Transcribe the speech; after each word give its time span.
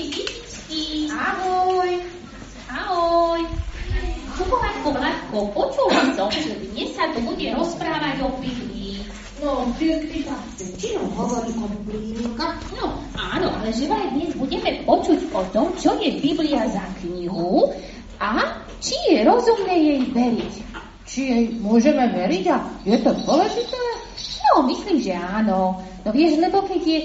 detičky. 0.00 1.12
Ahoj. 1.12 1.90
Ahoj. 2.72 3.40
Čokoládko, 4.40 4.88
Vládko, 4.96 5.38
počula 5.52 6.00
som, 6.16 6.32
že 6.32 6.56
dnes 6.72 6.96
sa 6.96 7.12
tu 7.12 7.20
bude 7.20 7.44
rozprávať 7.52 8.24
o 8.24 8.32
Biblii. 8.40 9.04
No, 9.44 9.68
vždy 9.76 10.24
sa 10.24 10.36
väčšinou 10.56 11.04
hovorí 11.12 11.52
o 11.60 11.68
Biblii, 11.68 12.16
Milka. 12.16 12.56
No, 12.72 12.96
áno, 13.12 13.52
ale 13.60 13.68
že 13.76 13.84
vraj 13.84 14.08
dnes 14.16 14.32
budeme 14.40 14.80
počuť 14.88 15.20
o 15.36 15.44
tom, 15.52 15.68
čo 15.76 15.92
je 16.00 16.16
Biblia 16.24 16.64
za 16.72 16.84
knihu 17.04 17.68
a 18.16 18.56
či 18.80 18.96
je 19.12 19.20
rozumné 19.28 19.74
jej 19.76 20.00
veriť. 20.08 20.54
Či 21.04 21.20
jej 21.20 21.44
môžeme 21.60 22.08
veriť 22.08 22.44
a 22.48 22.56
je 22.88 22.96
to 23.04 23.12
dôležité? 23.28 23.80
No, 24.40 24.64
myslím, 24.64 24.96
že 25.04 25.12
áno. 25.12 25.84
No 26.00 26.08
vieš, 26.16 26.40
lebo 26.40 26.64
keď 26.64 26.80
je 26.80 26.98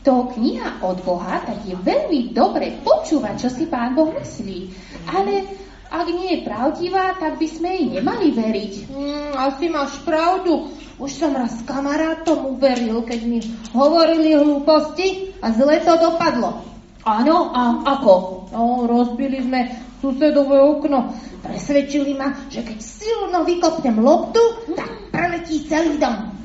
to 0.00 0.32
kniha 0.32 0.80
od 0.80 1.04
Boha, 1.04 1.44
tak 1.44 1.60
je 1.68 1.76
veľmi 1.76 2.32
dobre 2.32 2.80
počúvať, 2.80 3.34
čo 3.36 3.48
si 3.52 3.68
Pán 3.68 3.92
Boh 3.92 4.08
myslí. 4.16 4.72
Ale 5.12 5.44
ak 5.90 6.06
nie 6.06 6.38
je 6.38 6.46
pravdivá, 6.46 7.18
tak 7.18 7.36
by 7.36 7.46
sme 7.50 7.68
jej 7.74 7.86
nemali 8.00 8.30
veriť. 8.30 8.72
Mm, 8.88 9.30
asi 9.34 9.66
máš 9.68 9.98
pravdu. 10.06 10.70
Už 11.00 11.10
som 11.16 11.34
raz 11.34 11.64
kamarátom 11.66 12.56
uveril, 12.56 13.02
keď 13.02 13.20
mi 13.26 13.42
hovorili 13.74 14.36
hlúposti 14.36 15.34
a 15.42 15.50
zle 15.50 15.82
to 15.82 15.96
dopadlo. 15.98 16.62
Áno, 17.02 17.50
a 17.50 17.82
ako? 17.96 18.12
No, 18.52 18.84
rozbili 18.84 19.40
sme 19.40 19.72
susedové 19.98 20.60
okno. 20.60 21.16
Presvedčili 21.40 22.12
ma, 22.14 22.36
že 22.52 22.60
keď 22.60 22.78
silno 22.78 23.42
vykopnem 23.48 23.96
loptu, 23.98 24.40
tak 24.76 25.10
preletí 25.10 25.64
celý 25.64 25.96
dom. 25.96 26.36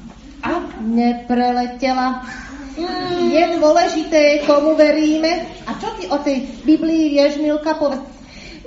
A 0.41 0.51
nepreletela. 0.79 2.23
Mm, 2.75 3.31
je 3.31 3.43
dôležité, 3.55 4.43
komu 4.43 4.75
veríme. 4.75 5.47
A 5.63 5.79
čo 5.79 5.95
ty 5.95 6.11
o 6.11 6.19
tej 6.19 6.43
Biblii 6.67 7.15
vieš, 7.15 7.39
Milka, 7.39 7.79
povedz? 7.79 8.03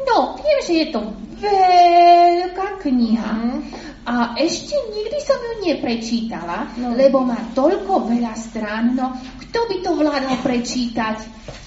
No, 0.09 0.41
viem, 0.41 0.61
že 0.65 0.73
je 0.81 0.87
to 0.89 1.01
veľká 1.39 2.81
kniha. 2.81 3.61
A 4.09 4.33
ešte 4.41 4.73
nikdy 4.73 5.19
som 5.21 5.37
ju 5.37 5.53
neprečítala, 5.69 6.73
No. 6.81 6.97
lebo 6.97 7.21
má 7.21 7.37
toľko 7.53 8.09
veľa 8.09 8.33
strán, 8.41 8.97
no 8.97 9.13
kto 9.45 9.59
by 9.69 9.77
to 9.85 9.91
vládol 9.93 10.37
prečítať? 10.41 11.19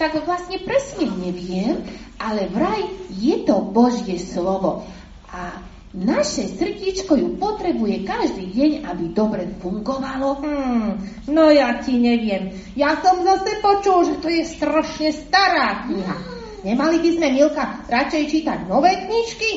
Tak 0.02 0.26
vlastne 0.26 0.58
presne 0.66 1.06
neviem, 1.22 1.86
ale 2.18 2.50
vraj 2.50 2.82
je 3.14 3.46
to 3.46 3.62
Božie 3.62 4.18
slovo. 4.18 4.90
A 5.30 5.62
naše 5.92 6.48
srdíčko 6.48 7.20
ju 7.20 7.36
potrebuje 7.36 8.08
každý 8.08 8.48
deň, 8.56 8.72
aby 8.88 9.12
dobre 9.12 9.44
fungovalo. 9.60 10.40
Hmm, 10.40 11.04
no 11.28 11.52
ja 11.52 11.84
ti 11.84 12.00
neviem. 12.00 12.56
Ja 12.80 12.96
som 13.04 13.20
zase 13.28 13.60
počul, 13.60 14.08
že 14.08 14.16
to 14.24 14.28
je 14.32 14.44
strašne 14.48 15.12
stará 15.12 15.84
kniha. 15.88 16.16
Nemali 16.64 17.02
by 17.04 17.10
sme, 17.18 17.28
Milka, 17.36 17.84
radšej 17.92 18.24
čítať 18.32 18.72
nové 18.72 19.04
knižky? 19.04 19.52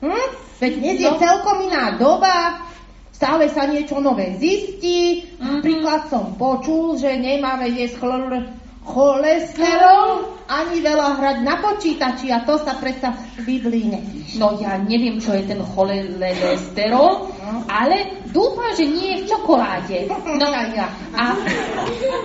Hm? 0.00 0.26
Veď 0.62 0.72
dnes 0.78 0.96
je 1.02 1.10
No. 1.10 1.18
celkom 1.18 1.66
iná 1.66 1.98
doba, 1.98 2.62
stále 3.10 3.50
sa 3.50 3.66
niečo 3.66 3.98
nové 4.00 4.38
zistí. 4.40 5.26
Mhm. 5.36 5.60
Napríklad 5.60 6.00
som 6.08 6.32
počul, 6.38 6.96
že 6.96 7.12
nemáme 7.18 7.68
jesť 7.70 8.00
chlor, 8.00 8.46
cholesterol, 8.82 10.34
ani 10.50 10.82
veľa 10.82 11.08
hrať 11.16 11.36
na 11.46 11.54
počítači 11.62 12.34
a 12.34 12.42
to 12.42 12.58
sa 12.60 12.76
predsa 12.76 13.14
v 13.38 13.56
Biblii 13.56 13.88
nepíše. 13.88 14.36
No 14.36 14.58
ja 14.58 14.76
neviem, 14.76 15.22
čo 15.22 15.32
je 15.32 15.46
ten 15.46 15.62
cholesterol, 15.62 17.30
ale 17.70 18.26
dúfam, 18.34 18.74
že 18.74 18.84
nie 18.84 19.16
je 19.16 19.18
v 19.22 19.28
čokoláde. 19.30 19.98
No 20.10 20.46
aj 20.50 20.68
ja. 20.78 20.86
A, 21.14 21.24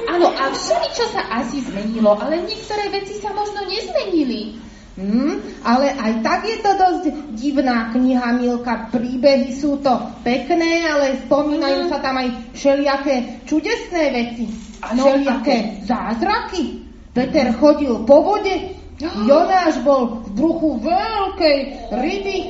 áno, 0.09 0.27
a 0.33 0.43
všeli, 0.49 0.89
čo 0.97 1.05
sa 1.13 1.29
asi 1.37 1.61
zmenilo, 1.61 2.17
ale 2.17 2.41
niektoré 2.41 2.89
veci 2.89 3.21
sa 3.21 3.31
možno 3.31 3.61
nezmenili. 3.69 4.57
Hmm, 4.97 5.37
ale 5.61 5.93
aj 5.93 6.25
tak 6.25 6.41
je 6.41 6.57
to 6.57 6.73
dosť 6.73 7.03
divná 7.37 7.93
kniha, 7.93 8.33
Milka. 8.33 8.89
Príbehy 8.89 9.53
sú 9.53 9.77
to 9.77 9.93
pekné, 10.25 10.89
ale 10.89 11.21
spomínajú 11.21 11.85
Mhm. 11.85 11.89
sa 11.93 12.01
tam 12.01 12.17
aj 12.17 12.33
všelijaké 12.57 13.45
čudesné 13.45 14.09
veci. 14.09 14.49
Áno, 14.81 15.01
všelijaké 15.03 15.85
zázraky. 15.85 16.85
Peter 17.13 17.49
chodil 17.57 18.05
po 18.05 18.21
vode, 18.21 18.77
Jonáš 19.01 19.81
bol 19.85 20.25
v 20.25 20.27
bruchu 20.33 20.81
veľkej 20.81 21.57
ryby 21.93 22.49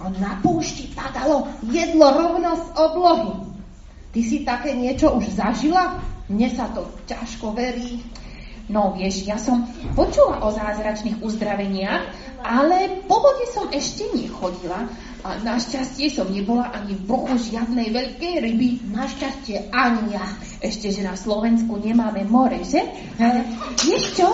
a 0.00 0.06
na 0.22 0.38
púšti 0.38 0.90
padalo 0.94 1.50
jedlo 1.66 2.06
rovno 2.14 2.50
z 2.54 2.66
oblohy. 2.78 3.32
Ty 4.10 4.20
si 4.22 4.42
také 4.46 4.74
niečo 4.74 5.14
už 5.14 5.34
zažila? 5.34 5.98
Mne 6.30 6.48
sa 6.54 6.70
to 6.70 6.86
ťažko 7.10 7.54
verí. 7.54 8.02
No 8.70 8.94
vieš, 8.94 9.26
ja 9.26 9.34
som 9.34 9.66
počula 9.98 10.46
o 10.46 10.54
zázračných 10.54 11.18
uzdraveniach, 11.26 12.06
ale 12.38 13.02
po 13.10 13.18
vode 13.18 13.50
som 13.50 13.66
ešte 13.74 14.06
nechodila. 14.14 14.86
A 15.20 15.36
našťastie 15.36 16.08
som 16.08 16.32
nebola 16.32 16.72
ani 16.72 16.96
v 16.96 17.04
bruchu 17.04 17.52
žiadnej 17.52 17.92
veľkej 17.92 18.34
ryby. 18.40 18.70
Našťastie 18.88 19.68
ani 19.68 20.16
ja. 20.16 20.26
Ešte, 20.64 20.88
že 20.88 21.04
na 21.04 21.12
Slovensku 21.12 21.76
nemáme 21.76 22.24
more, 22.24 22.64
že? 22.64 22.80
Ale 23.20 23.44
vieš 23.84 24.16
čo? 24.16 24.28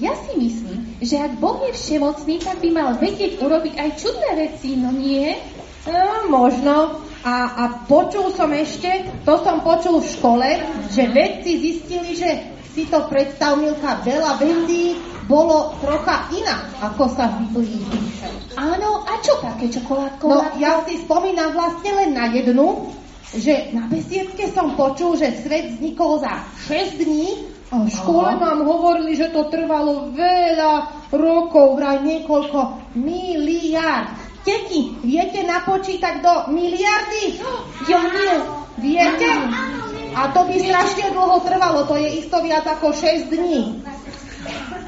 Ja 0.00 0.16
si 0.16 0.32
myslím, 0.40 0.96
že 1.04 1.20
ak 1.20 1.36
Boh 1.36 1.60
je 1.68 1.76
všemocný, 1.76 2.40
tak 2.40 2.64
by 2.64 2.68
mal 2.72 2.96
vedieť 2.96 3.44
urobiť 3.44 3.74
aj 3.76 3.90
čudné 4.00 4.30
veci, 4.40 4.80
no 4.80 4.88
nie? 4.88 5.36
No, 5.84 6.32
možno. 6.32 7.04
A, 7.22 7.34
a 7.54 7.64
počul 7.86 8.34
som 8.34 8.50
ešte, 8.50 8.88
to 9.22 9.38
som 9.46 9.62
počul 9.62 10.02
v 10.02 10.10
škole, 10.10 10.48
že 10.90 11.06
vedci 11.06 11.60
zistili, 11.60 12.18
že 12.18 12.30
si 12.72 12.88
to 12.88 13.06
predstav, 13.06 13.54
Milka, 13.60 14.00
veľa 14.02 14.40
vecí 14.40 14.96
bolo 15.30 15.74
trocha 15.78 16.26
inak, 16.34 16.72
ako 16.82 17.04
sa 17.14 17.30
v 17.30 17.46
Biblii 17.46 17.82
píše. 17.88 18.28
Áno, 18.58 19.06
a 19.06 19.18
čo 19.22 19.38
také 19.38 19.70
čokoládko? 19.70 20.24
No, 20.26 20.38
ja 20.58 20.82
si 20.86 20.98
spomínam 21.02 21.54
vlastne 21.54 21.90
len 21.94 22.10
na 22.14 22.30
jednu, 22.30 22.90
že 23.32 23.72
na 23.72 23.88
besiedke 23.88 24.50
som 24.52 24.76
počul, 24.76 25.16
že 25.16 25.40
svet 25.40 25.78
vznikol 25.78 26.20
za 26.20 26.44
6 26.68 27.00
dní 27.00 27.48
a 27.72 27.80
v 27.80 27.88
škole 27.88 28.36
nám 28.36 28.68
hovorili, 28.68 29.16
že 29.16 29.32
to 29.32 29.48
trvalo 29.48 30.12
veľa 30.12 31.08
rokov, 31.08 31.80
vraj 31.80 32.04
niekoľko 32.04 32.92
miliárd. 33.00 34.12
Teti, 34.42 34.98
viete 35.06 35.46
napočítať 35.46 36.20
do 36.20 36.34
miliardy? 36.52 37.40
Ja 37.88 38.02
nie. 38.04 38.34
Viete? 38.82 39.30
A 40.12 40.28
to 40.36 40.44
by 40.44 40.56
strašne 40.60 41.16
dlho 41.16 41.40
trvalo, 41.40 41.88
to 41.88 41.96
je 41.96 42.20
isto 42.20 42.36
viac 42.44 42.68
ako 42.68 42.92
6 42.92 43.32
dní. 43.32 43.80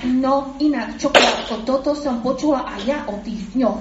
No, 0.05 0.59
inak, 0.61 1.01
čokoládko, 1.01 1.65
toto 1.65 1.97
som 1.97 2.21
počula 2.21 2.67
aj 2.77 2.81
ja 2.85 2.99
o 3.09 3.17
tých 3.25 3.55
dňoch. 3.57 3.81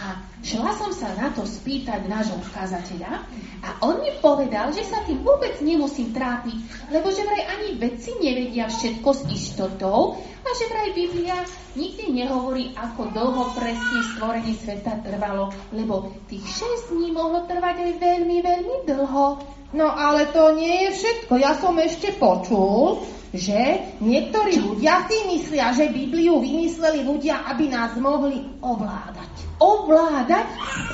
A 0.00 0.18
šla 0.40 0.72
som 0.74 0.90
sa 0.94 1.12
na 1.18 1.28
to 1.34 1.44
spýtať 1.44 2.06
nášho 2.08 2.38
kazateľa 2.54 3.26
a 3.60 3.68
on 3.84 4.00
mi 4.00 4.10
povedal, 4.22 4.72
že 4.72 4.86
sa 4.86 5.04
tým 5.04 5.20
vôbec 5.20 5.60
nemusím 5.60 6.14
trápiť, 6.16 6.56
lebo 6.94 7.12
že 7.12 7.26
vraj 7.26 7.44
ani 7.44 7.76
vedci 7.76 8.16
nevedia 8.16 8.70
všetko 8.70 9.08
s 9.12 9.22
istotou 9.28 10.16
a 10.40 10.48
že 10.56 10.64
vraj 10.72 10.90
Biblia 10.96 11.36
nikdy 11.76 12.16
nehovorí, 12.16 12.72
ako 12.78 13.12
dlho 13.12 13.52
presne 13.52 14.00
stvorenie 14.14 14.56
sveta 14.56 15.04
trvalo, 15.04 15.52
lebo 15.76 16.14
tých 16.30 16.46
6 16.88 16.96
dní 16.96 17.12
mohlo 17.12 17.44
trvať 17.44 17.76
aj 17.84 17.92
veľmi, 18.00 18.36
veľmi 18.40 18.76
dlho. 18.88 19.26
No 19.70 19.86
ale 19.86 20.26
to 20.34 20.56
nie 20.56 20.88
je 20.88 20.90
všetko. 20.98 21.32
Ja 21.38 21.54
som 21.54 21.78
ešte 21.78 22.16
počul, 22.18 23.06
že 23.30 23.58
niektorí 24.02 24.58
ľudia 24.58 25.06
si 25.06 25.16
myslia, 25.30 25.70
že 25.70 25.94
Bibliu 25.94 26.42
vymysleli 26.42 27.06
ľudia, 27.06 27.46
aby 27.46 27.70
nás 27.70 27.94
mohli 27.94 28.42
ovládať. 28.58 29.30
Ovládať? 29.62 30.46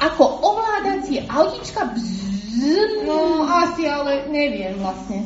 Ako 0.05 0.25
ovládacie 0.45 1.25
autička? 1.25 1.97
Bzzz. 1.97 3.05
No 3.09 3.45
asi, 3.45 3.89
ale 3.89 4.29
neviem 4.29 4.77
vlastne. 4.81 5.25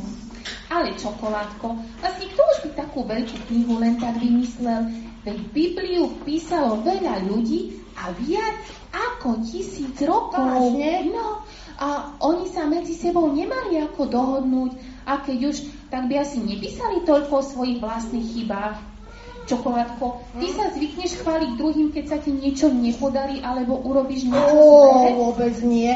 Ale 0.71 0.95
čokoládko, 0.95 1.75
vlastne 1.99 2.25
kto 2.31 2.41
už 2.43 2.57
by 2.63 2.69
takú 2.79 3.03
veľkú 3.03 3.37
knihu 3.51 3.75
len 3.79 3.99
tak 3.99 4.15
vymyslel? 4.19 4.87
Veď 5.27 5.37
Bibliu 5.51 6.15
písalo 6.23 6.79
veľa 6.79 7.27
ľudí 7.27 7.75
a 7.99 8.15
viac 8.15 8.55
ako 8.91 9.43
tisíc 9.43 9.99
rokov. 9.99 10.47
Vážne? 10.47 11.11
No, 11.11 11.43
a 11.81 12.15
oni 12.21 12.45
sa 12.53 12.69
medzi 12.69 12.93
sebou 12.93 13.33
nemali 13.33 13.81
ako 13.81 14.05
dohodnúť 14.05 14.71
a 15.05 15.21
keď 15.21 15.37
už, 15.49 15.55
tak 15.89 16.07
by 16.07 16.21
asi 16.21 16.37
nepísali 16.39 17.01
toľko 17.03 17.33
o 17.41 17.43
svojich 17.43 17.77
vlastných 17.81 18.27
chybách. 18.37 18.77
Čokoládko, 19.49 20.21
ty 20.37 20.47
sa 20.53 20.69
zvykneš 20.69 21.17
chváliť 21.25 21.51
druhým, 21.57 21.89
keď 21.89 22.05
sa 22.07 22.17
ti 22.21 22.29
niečo 22.29 22.69
nepodarí 22.69 23.41
alebo 23.41 23.81
urobíš 23.81 24.29
niečo 24.29 24.53
zlé? 24.53 25.17
vôbec 25.17 25.55
nie. 25.65 25.91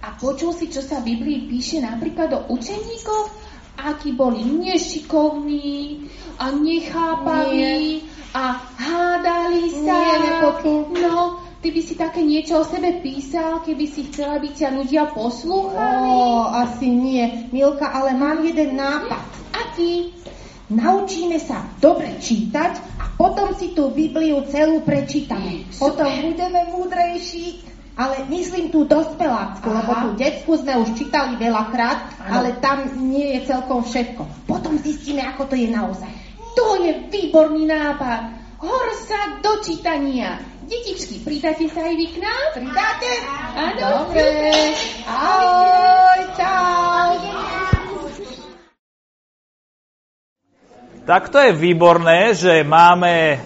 A 0.00 0.16
počul 0.16 0.54
si, 0.56 0.70
čo 0.70 0.80
sa 0.80 1.02
v 1.02 1.12
Biblii 1.12 1.50
píše 1.50 1.82
napríklad 1.82 2.30
o 2.32 2.40
učeníkoch? 2.54 3.26
Akí 3.80 4.12
boli 4.12 4.44
nešikovní 4.44 6.08
a 6.40 6.52
nechápaví 6.52 8.04
a 8.32 8.44
hádali 8.78 9.64
sa. 9.82 9.96
Nie, 9.98 10.16
nepočul. 10.20 10.78
No, 10.94 11.39
ty 11.60 11.68
by 11.70 11.80
si 11.84 11.94
také 11.94 12.24
niečo 12.24 12.64
o 12.64 12.64
sebe 12.64 13.04
písal, 13.04 13.60
keby 13.60 13.84
si 13.84 14.08
chcela, 14.08 14.40
aby 14.40 14.48
ťa 14.52 14.68
ľudia 14.80 15.12
poslúchali. 15.12 16.08
Ó, 16.08 16.48
asi 16.48 16.88
nie. 16.88 17.48
Milka, 17.52 17.92
ale 17.92 18.16
mám 18.16 18.40
jeden 18.40 18.80
nápad. 18.80 19.24
Aký? 19.52 20.16
Naučíme 20.70 21.36
sa 21.42 21.66
dobre 21.82 22.16
čítať 22.22 22.72
a 22.96 23.04
potom 23.18 23.52
si 23.58 23.74
tú 23.74 23.90
Bibliu 23.90 24.46
celú 24.48 24.80
prečítame. 24.86 25.66
Potom 25.76 26.06
budeme 26.30 26.70
múdrejší, 26.70 27.66
ale 27.98 28.24
myslím 28.30 28.70
tú 28.70 28.86
dospelácku, 28.86 29.66
Aha. 29.66 29.76
lebo 29.82 29.92
tú 29.98 30.08
detskú 30.16 30.54
sme 30.56 30.78
už 30.78 30.94
čítali 30.94 31.36
veľakrát, 31.36 32.22
ale 32.22 32.56
tam 32.62 32.86
nie 33.02 33.36
je 33.36 33.50
celkom 33.50 33.82
všetko. 33.82 34.46
Potom 34.46 34.78
zistíme, 34.78 35.26
ako 35.26 35.50
to 35.50 35.58
je 35.58 35.68
naozaj. 35.68 36.08
To 36.54 36.80
je 36.80 36.92
výborný 37.10 37.66
nápad. 37.66 38.39
Sa 39.10 39.42
do 39.42 39.58
čítania. 39.58 40.38
Detičky, 40.70 41.18
pridáte 41.26 41.66
sa 41.66 41.82
aj 41.82 41.98
vy 41.98 42.14
k 42.14 42.22
nám? 42.22 42.46
Pridáte? 42.54 43.10
Áno. 43.58 44.06
Dobre. 44.06 44.46
Ahoj, 45.02 46.20
čau. 46.38 47.10
Tak 51.02 51.26
to 51.34 51.42
je 51.42 51.58
výborné, 51.58 52.38
že 52.38 52.62
máme 52.62 53.42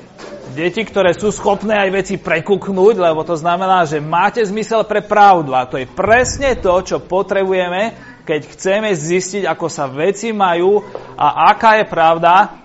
deti, 0.52 0.84
ktoré 0.84 1.16
sú 1.16 1.32
schopné 1.32 1.88
aj 1.88 1.90
veci 1.96 2.20
prekuknúť, 2.20 3.00
lebo 3.00 3.24
to 3.24 3.32
znamená, 3.32 3.88
že 3.88 4.04
máte 4.04 4.44
zmysel 4.44 4.84
pre 4.84 5.00
pravdu. 5.00 5.56
A 5.56 5.64
to 5.64 5.80
je 5.80 5.88
presne 5.88 6.60
to, 6.60 6.76
čo 6.84 7.00
potrebujeme, 7.00 7.96
keď 8.28 8.52
chceme 8.52 8.92
zistiť, 8.92 9.48
ako 9.48 9.72
sa 9.72 9.88
veci 9.88 10.28
majú 10.28 10.84
a 11.16 11.56
aká 11.56 11.80
je 11.80 11.88
pravda 11.88 12.63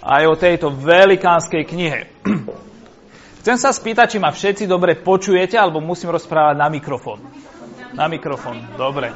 aj 0.00 0.22
o 0.26 0.34
tejto 0.36 0.72
velikánskej 0.72 1.62
knihe. 1.68 2.00
Chcem 3.40 3.56
sa 3.56 3.72
spýtať, 3.72 4.16
či 4.16 4.18
ma 4.20 4.32
všetci 4.32 4.68
dobre 4.68 4.96
počujete, 5.00 5.56
alebo 5.56 5.80
musím 5.80 6.12
rozprávať 6.12 6.60
na 6.60 6.68
mikrofón. 6.68 7.24
Na 7.96 8.04
mikrofón, 8.08 8.60
dobre. 8.76 9.12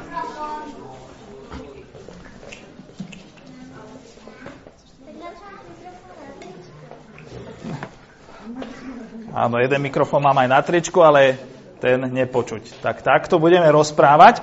Áno, 9.35 9.59
jeden 9.59 9.83
mikrofón 9.83 10.23
mám 10.23 10.39
aj 10.41 10.47
na 10.47 10.59
tričku, 10.63 11.03
ale 11.03 11.35
ten 11.83 11.99
nepočuť. 11.99 12.79
Tak 12.79 13.03
takto 13.03 13.35
budeme 13.35 13.67
rozprávať. 13.67 14.41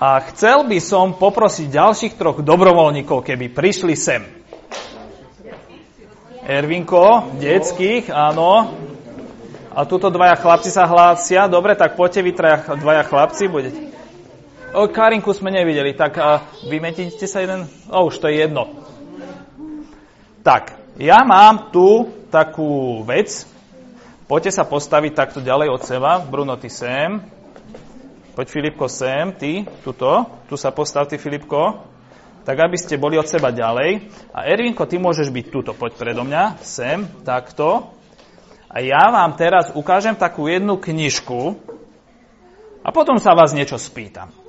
A 0.00 0.18
chcel 0.32 0.64
by 0.64 0.80
som 0.80 1.12
poprosiť 1.14 1.70
ďalších 1.70 2.16
troch 2.16 2.40
dobrovoľníkov, 2.40 3.20
keby 3.20 3.52
prišli 3.52 3.94
sem. 3.94 4.39
Ervinko, 6.50 7.38
detských, 7.38 8.10
áno. 8.10 8.74
A 9.70 9.86
tuto 9.86 10.10
dvaja 10.10 10.34
chlapci 10.34 10.66
sa 10.74 10.82
hlásia. 10.82 11.46
Dobre, 11.46 11.78
tak 11.78 11.94
poďte 11.94 12.26
vy 12.26 12.34
traja, 12.34 12.74
dvaja 12.74 13.06
chlapci, 13.06 13.46
budete. 13.46 13.94
O, 14.74 14.90
Karinku 14.90 15.30
sme 15.30 15.54
nevideli, 15.54 15.94
tak 15.94 16.18
a, 16.18 16.42
vymetíte 16.66 17.30
sa 17.30 17.46
jeden? 17.46 17.70
O, 17.86 18.10
už 18.10 18.18
to 18.18 18.26
je 18.26 18.42
jedno. 18.42 18.66
Tak, 20.42 20.74
ja 20.98 21.22
mám 21.22 21.70
tu 21.70 22.10
takú 22.34 23.06
vec. 23.06 23.46
Poďte 24.26 24.50
sa 24.50 24.66
postaviť 24.66 25.12
takto 25.14 25.38
ďalej 25.38 25.70
od 25.70 25.82
seba. 25.86 26.18
Bruno, 26.18 26.58
ty 26.58 26.66
sem. 26.66 27.22
Poď 28.34 28.46
Filipko 28.50 28.90
sem, 28.90 29.30
ty, 29.38 29.62
tuto. 29.86 30.26
Tu 30.50 30.58
sa 30.58 30.74
postav 30.74 31.06
ty, 31.06 31.14
Filipko. 31.14 31.86
Tak 32.42 32.56
aby 32.56 32.76
ste 32.80 32.96
boli 32.96 33.20
od 33.20 33.28
seba 33.28 33.52
ďalej. 33.52 34.08
A 34.32 34.48
Ervinko, 34.48 34.88
ty 34.88 34.96
môžeš 34.96 35.28
byť 35.28 35.46
tuto. 35.52 35.72
Poď 35.76 35.92
predo 36.00 36.22
mňa. 36.24 36.58
Sem, 36.64 37.04
takto. 37.22 37.92
A 38.70 38.80
ja 38.80 39.10
vám 39.10 39.34
teraz 39.34 39.74
ukážem 39.74 40.14
takú 40.14 40.46
jednu 40.46 40.78
knižku 40.78 41.58
a 42.80 42.88
potom 42.94 43.18
sa 43.18 43.36
vás 43.36 43.52
niečo 43.52 43.76
spýtam. 43.76 44.39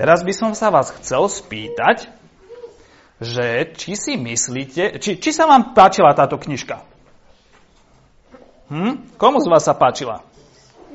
Teraz 0.00 0.24
by 0.24 0.32
som 0.32 0.56
sa 0.56 0.72
vás 0.72 0.88
chcel 0.96 1.28
spýtať, 1.28 2.08
že 3.20 3.68
či 3.76 3.92
si 4.00 4.16
myslíte, 4.16 4.96
či, 4.96 5.20
či 5.20 5.28
sa 5.28 5.44
vám 5.44 5.76
páčila 5.76 6.16
táto 6.16 6.40
knižka? 6.40 6.80
Hm? 8.72 9.20
Komu 9.20 9.44
z 9.44 9.52
vás 9.52 9.60
sa 9.60 9.76
páčila? 9.76 10.24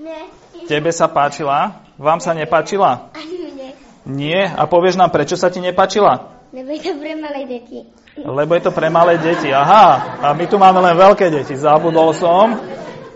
Ne. 0.02 0.26
Tebe 0.66 0.90
sa 0.90 1.06
páčila? 1.06 1.86
Vám 2.02 2.18
sa 2.18 2.34
nepáčila? 2.34 3.14
Ani 3.14 3.54
ne. 3.54 3.70
Nie? 4.10 4.50
A 4.50 4.66
povieš 4.66 4.98
nám, 4.98 5.14
prečo 5.14 5.38
sa 5.38 5.54
ti 5.54 5.62
nepáčila? 5.62 6.42
Lebo 6.50 6.74
je 6.74 6.82
to 6.90 6.98
pre 6.98 7.14
malé 7.14 7.46
deti. 7.46 7.86
Lebo 8.18 8.58
je 8.58 8.62
to 8.66 8.72
pre 8.74 8.90
malé 8.90 9.22
deti. 9.22 9.54
Aha, 9.54 10.18
a 10.18 10.34
my 10.34 10.50
tu 10.50 10.58
máme 10.58 10.82
len 10.82 10.98
veľké 10.98 11.30
deti. 11.30 11.54
Zabudol 11.54 12.10
som. 12.18 12.58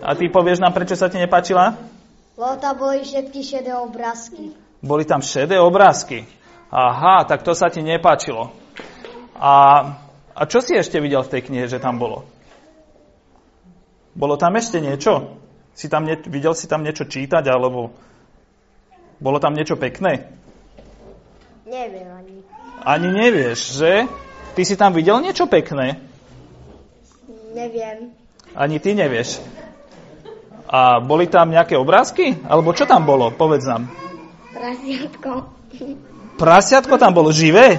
A 0.06 0.14
ty 0.14 0.30
povieš 0.30 0.62
nám, 0.62 0.70
prečo 0.70 0.94
sa 0.94 1.10
ti 1.10 1.18
nepáčila? 1.18 1.74
Lebo 2.38 2.54
tam 2.62 2.78
boli 2.78 3.02
všetky 3.02 3.42
šedé 3.42 3.74
obrázky. 3.74 4.69
Boli 4.80 5.04
tam 5.04 5.20
šedé 5.20 5.60
obrázky. 5.60 6.24
Aha, 6.72 7.24
tak 7.28 7.44
to 7.44 7.52
sa 7.52 7.68
ti 7.68 7.84
nepáčilo. 7.84 8.48
A, 9.36 9.52
a 10.32 10.42
čo 10.48 10.64
si 10.64 10.76
ešte 10.76 11.00
videl 11.00 11.20
v 11.24 11.32
tej 11.36 11.42
knihe, 11.48 11.66
že 11.68 11.80
tam 11.80 12.00
bolo? 12.00 12.24
Bolo 14.16 14.40
tam 14.40 14.56
ešte 14.56 14.80
niečo? 14.80 15.36
Si 15.76 15.88
tam 15.88 16.04
ne, 16.04 16.16
videl 16.16 16.52
si 16.56 16.68
tam 16.68 16.84
niečo 16.84 17.08
čítať, 17.08 17.44
alebo 17.48 17.94
bolo 19.20 19.38
tam 19.40 19.52
niečo 19.52 19.76
pekné? 19.76 20.32
Neviem 21.68 22.08
ani. 22.10 22.36
Ani 22.80 23.08
nevieš, 23.12 23.78
že? 23.78 24.08
Ty 24.56 24.62
si 24.66 24.74
tam 24.74 24.96
videl 24.96 25.20
niečo 25.20 25.46
pekné? 25.46 26.00
Neviem. 27.54 28.16
Ani 28.56 28.82
ty 28.82 28.96
nevieš. 28.96 29.38
A 30.70 31.02
boli 31.02 31.26
tam 31.26 31.50
nejaké 31.50 31.74
obrázky? 31.74 32.38
Alebo 32.46 32.74
čo 32.74 32.86
tam 32.86 33.06
bolo? 33.06 33.30
Povedz 33.34 33.66
nám. 33.66 34.09
Prasiatko. 34.50 35.30
Prasiatko 36.34 36.94
tam 36.98 37.12
bolo 37.14 37.30
živé? 37.30 37.78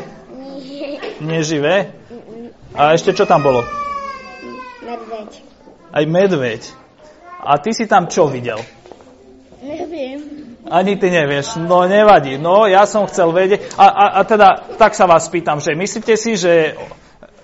Nie. 0.61 0.99
Neživé? 1.19 1.91
A 2.71 2.95
ešte 2.95 3.11
čo 3.11 3.27
tam 3.27 3.43
bolo? 3.43 3.67
Medveď. 4.79 5.31
Aj 5.91 6.03
medveď. 6.07 6.61
A 7.43 7.59
ty 7.59 7.75
si 7.75 7.83
tam 7.89 8.07
čo 8.07 8.31
videl? 8.31 8.63
Neviem. 9.59 10.23
Ani 10.71 10.95
ty 10.95 11.11
nevieš. 11.11 11.59
No 11.59 11.83
nevadí. 11.83 12.39
No 12.39 12.63
ja 12.69 12.87
som 12.87 13.03
chcel 13.09 13.35
vedieť. 13.35 13.75
A, 13.75 13.85
a, 13.91 14.05
a 14.17 14.21
teda 14.23 14.77
tak 14.79 14.95
sa 14.95 15.03
vás 15.03 15.27
pýtam, 15.27 15.59
že 15.59 15.75
myslíte 15.75 16.15
si, 16.15 16.39
že 16.39 16.79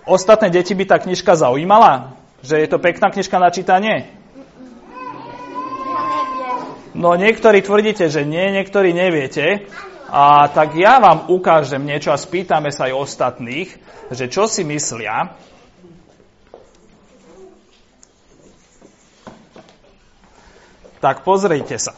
ostatné 0.07 0.47
deti 0.47 0.71
by 0.71 0.85
tá 0.87 0.97
knižka 1.01 1.35
zaujímala? 1.35 2.15
Že 2.39 2.55
je 2.63 2.67
to 2.71 2.77
pekná 2.79 3.11
knižka 3.11 3.35
na 3.35 3.51
čítanie? 3.51 4.07
No 6.97 7.13
niektorí 7.13 7.61
tvrdíte, 7.61 8.09
že 8.09 8.25
nie, 8.25 8.49
niektorí 8.57 8.89
neviete. 8.89 9.69
A 10.09 10.49
tak 10.49 10.73
ja 10.73 10.97
vám 10.97 11.29
ukážem 11.29 11.85
niečo 11.85 12.09
a 12.09 12.17
spýtame 12.17 12.73
sa 12.73 12.89
aj 12.89 12.97
ostatných, 12.97 13.69
že 14.09 14.25
čo 14.25 14.49
si 14.49 14.65
myslia. 14.65 15.29
Tak 20.97 21.21
pozrite 21.21 21.77
sa. 21.77 21.93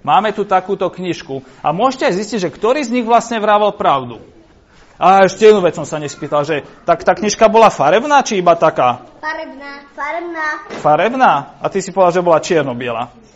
Máme 0.00 0.32
tu 0.32 0.48
takúto 0.48 0.88
knižku 0.88 1.44
a 1.60 1.74
môžete 1.76 2.08
aj 2.08 2.14
zistiť, 2.16 2.38
že 2.48 2.54
ktorý 2.54 2.80
z 2.80 2.94
nich 2.94 3.04
vlastne 3.04 3.42
vrával 3.42 3.76
pravdu. 3.76 4.22
A 4.96 5.28
ešte 5.28 5.44
jednu 5.44 5.60
vec 5.60 5.76
som 5.76 5.84
sa 5.84 6.00
nespýtal, 6.00 6.48
že 6.48 6.64
tak 6.88 7.04
tá 7.04 7.12
knižka 7.12 7.52
bola 7.52 7.68
farebná, 7.68 8.24
či 8.24 8.40
iba 8.40 8.56
taká? 8.56 9.04
Farebná. 9.20 9.84
Farebná. 9.92 10.46
Farebná? 10.80 11.32
A 11.60 11.68
ty 11.68 11.84
si 11.84 11.92
povedal, 11.92 12.22
že 12.22 12.24
bola 12.24 12.40
čierno-biela. 12.40 13.26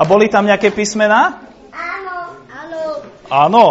A 0.00 0.02
boli 0.08 0.32
tam 0.32 0.48
nejaké 0.48 0.72
písmená? 0.72 1.44
Áno. 1.68 2.16
Áno. 2.48 2.82
Áno. 3.28 3.64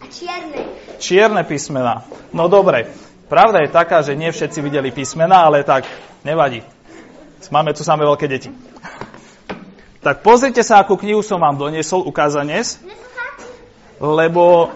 A 0.00 0.06
čierne. 0.08 0.60
Čierne 0.96 1.42
písmená. 1.44 2.08
No 2.32 2.48
dobre. 2.48 2.88
Pravda 3.28 3.60
je 3.60 3.68
taká, 3.68 4.00
že 4.00 4.16
nie 4.16 4.32
všetci 4.32 4.64
videli 4.64 4.88
písmená, 4.88 5.44
ale 5.44 5.60
tak 5.60 5.84
nevadí. 6.24 6.64
Máme 7.52 7.76
tu 7.76 7.84
samé 7.84 8.08
veľké 8.08 8.24
deti. 8.24 8.48
Tak 10.00 10.24
pozrite 10.24 10.64
sa, 10.64 10.80
akú 10.80 10.96
knihu 10.96 11.20
som 11.20 11.40
vám 11.40 11.56
doniesol 11.56 12.04
ukázanec. 12.08 12.80
Lebo 14.00 14.72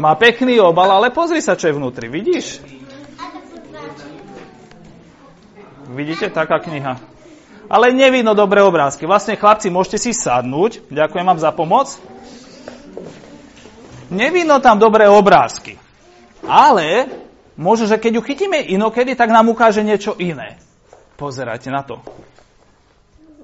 má 0.00 0.16
pekný 0.16 0.60
obal, 0.60 0.88
ale 0.88 1.12
pozri 1.12 1.44
sa, 1.44 1.56
čo 1.56 1.68
je 1.68 1.76
vnútri. 1.76 2.08
Vidíš? 2.08 2.79
Vidíte, 5.90 6.30
taká 6.30 6.62
kniha. 6.62 7.02
Ale 7.66 7.90
nevidno 7.90 8.30
dobré 8.34 8.62
obrázky. 8.62 9.10
Vlastne, 9.10 9.34
chlapci, 9.34 9.74
môžete 9.74 9.98
si 9.98 10.10
sadnúť. 10.14 10.86
Ďakujem 10.86 11.26
vám 11.26 11.42
za 11.42 11.50
pomoc. 11.50 11.98
Nevidno 14.10 14.62
tam 14.62 14.78
dobré 14.78 15.10
obrázky. 15.10 15.78
Ale 16.46 17.10
možno, 17.58 17.90
že 17.90 17.98
keď 17.98 18.18
ju 18.18 18.22
chytíme 18.22 18.58
inokedy, 18.70 19.18
tak 19.18 19.34
nám 19.34 19.50
ukáže 19.50 19.82
niečo 19.82 20.14
iné. 20.18 20.62
Pozerajte 21.18 21.74
na 21.74 21.82
to. 21.82 21.98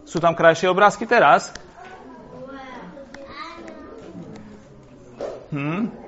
Sú 0.07 0.23
tam 0.23 0.38
krajšie 0.38 0.71
obrázky 0.71 1.03
teraz? 1.03 1.50
Hm? 5.50 6.06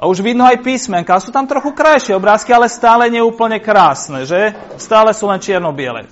A 0.00 0.08
už 0.08 0.24
vidno 0.24 0.48
aj 0.48 0.64
písmenka. 0.64 1.20
Sú 1.20 1.28
tam 1.28 1.44
trochu 1.44 1.76
krajšie 1.76 2.16
obrázky, 2.16 2.56
ale 2.56 2.72
stále 2.72 3.12
neúplne 3.12 3.60
krásne, 3.60 4.24
že? 4.24 4.56
Stále 4.80 5.12
sú 5.12 5.28
len 5.28 5.36
čierno-biele. 5.36 6.08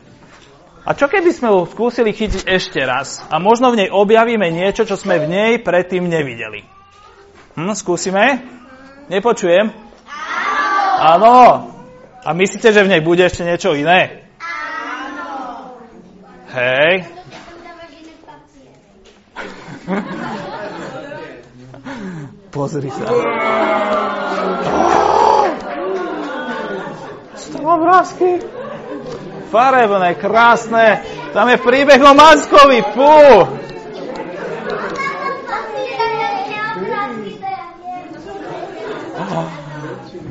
A 0.84 0.92
čo 0.92 1.08
keby 1.08 1.32
sme 1.32 1.48
ho 1.48 1.64
skúsili 1.64 2.12
chytiť 2.12 2.44
ešte 2.44 2.84
raz? 2.84 3.24
A 3.32 3.40
možno 3.40 3.72
v 3.72 3.80
nej 3.84 3.88
objavíme 3.88 4.52
niečo, 4.52 4.84
čo 4.84 5.00
sme 5.00 5.16
v 5.16 5.32
nej 5.32 5.52
predtým 5.64 6.04
nevideli. 6.04 6.68
Hm, 7.56 7.72
skúsime? 7.72 8.44
Nepočujem? 9.08 9.72
Áno. 11.00 11.36
A 12.20 12.28
myslíte, 12.36 12.68
že 12.76 12.84
v 12.84 12.92
nej 12.92 13.00
bude 13.00 13.24
ešte 13.24 13.40
niečo 13.40 13.72
iné? 13.72 14.28
Áno. 14.36 15.80
Hej. 16.52 17.08
Pozri 22.48 22.88
sa. 22.88 23.04
Sú 27.36 27.48
tam 27.52 27.64
obrázky. 27.68 28.40
Farebné, 29.52 30.16
krásne. 30.16 31.04
Tam 31.36 31.48
je 31.52 31.56
príbeh 31.60 32.00
o 32.00 32.12
Manskovi. 32.16 32.80
Fú. 32.96 33.16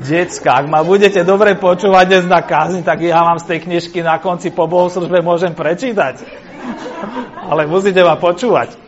Decka, 0.07 0.63
ak 0.63 0.71
ma 0.71 0.87
budete 0.87 1.19
dobre 1.27 1.59
počúvať 1.59 2.05
dnes 2.07 2.25
na 2.31 2.39
kázni, 2.39 2.79
tak 2.79 3.03
ja 3.03 3.27
vám 3.27 3.43
z 3.43 3.45
tej 3.51 3.59
knižky 3.67 3.99
na 3.99 4.23
konci 4.23 4.55
po 4.55 4.63
bohoslužbe 4.63 5.19
môžem 5.19 5.51
prečítať. 5.51 6.23
Ale 7.51 7.67
musíte 7.67 7.99
ma 8.07 8.15
počúvať. 8.15 8.86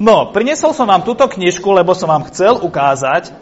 No, 0.00 0.32
priniesol 0.32 0.72
som 0.72 0.88
vám 0.88 1.04
túto 1.04 1.28
knižku, 1.28 1.76
lebo 1.76 1.92
som 1.92 2.08
vám 2.08 2.24
chcel 2.32 2.56
ukázať, 2.56 3.36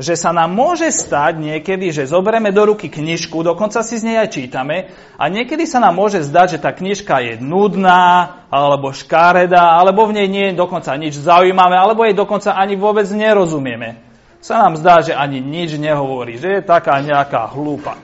že 0.00 0.16
sa 0.16 0.32
nám 0.32 0.56
môže 0.56 0.88
stať 0.88 1.36
niekedy, 1.36 1.92
že 1.92 2.08
zoberieme 2.08 2.48
do 2.48 2.72
ruky 2.72 2.88
knižku, 2.88 3.44
dokonca 3.44 3.84
si 3.84 4.00
z 4.00 4.08
nej 4.08 4.16
aj 4.24 4.32
čítame, 4.32 4.88
a 5.20 5.28
niekedy 5.28 5.68
sa 5.68 5.84
nám 5.84 6.00
môže 6.00 6.24
zdať, 6.24 6.56
že 6.56 6.62
tá 6.64 6.72
knižka 6.72 7.20
je 7.20 7.32
nudná, 7.44 8.40
alebo 8.48 8.96
škáredá, 8.96 9.76
alebo 9.76 10.08
v 10.08 10.24
nej 10.24 10.28
nie 10.32 10.46
je 10.48 10.56
dokonca 10.56 10.96
nič 10.96 11.20
zaujímavé, 11.20 11.76
alebo 11.76 12.08
jej 12.08 12.16
dokonca 12.16 12.56
ani 12.56 12.80
vôbec 12.80 13.04
nerozumieme. 13.12 14.00
Sa 14.40 14.64
nám 14.64 14.80
zdá, 14.80 15.04
že 15.04 15.12
ani 15.12 15.44
nič 15.44 15.76
nehovorí, 15.76 16.40
že 16.40 16.56
je 16.56 16.60
taká 16.64 16.96
nejaká 17.04 17.52
hlúpa. 17.52 18.00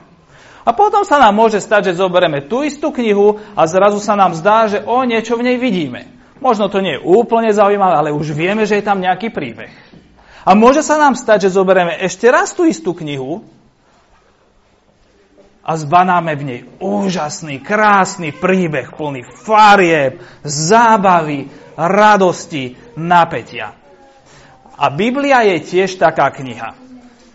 A 0.61 0.69
potom 0.77 1.01
sa 1.01 1.17
nám 1.17 1.33
môže 1.33 1.57
stať, 1.57 1.89
že 1.89 1.97
zoberieme 1.97 2.45
tú 2.45 2.61
istú 2.61 2.93
knihu 2.93 3.41
a 3.57 3.65
zrazu 3.65 3.97
sa 3.97 4.13
nám 4.13 4.37
zdá, 4.37 4.69
že 4.69 4.85
o 4.85 5.01
niečo 5.01 5.33
v 5.33 5.49
nej 5.49 5.57
vidíme. 5.57 6.16
Možno 6.37 6.69
to 6.69 6.81
nie 6.81 6.97
je 6.97 7.03
úplne 7.03 7.49
zaujímavé, 7.49 7.93
ale 7.97 8.09
už 8.13 8.33
vieme, 8.37 8.65
že 8.69 8.77
je 8.77 8.85
tam 8.85 9.01
nejaký 9.01 9.33
príbeh. 9.33 9.73
A 10.47 10.55
môže 10.55 10.79
sa 10.79 10.95
nám 10.95 11.19
stať, 11.19 11.49
že 11.49 11.57
zoberieme 11.59 11.99
ešte 11.99 12.31
raz 12.31 12.55
tú 12.55 12.63
istú 12.63 12.95
knihu 12.95 13.43
a 15.67 15.75
zbanáme 15.75 16.31
v 16.39 16.43
nej 16.47 16.61
úžasný, 16.79 17.59
krásny 17.59 18.31
príbeh 18.31 18.95
plný 18.95 19.27
farieb, 19.27 20.23
zábavy, 20.47 21.51
radosti, 21.75 22.79
napätia. 22.95 23.75
A 24.79 24.87
Biblia 24.87 25.43
je 25.43 25.57
tiež 25.67 25.99
taká 25.99 26.31
kniha, 26.31 26.79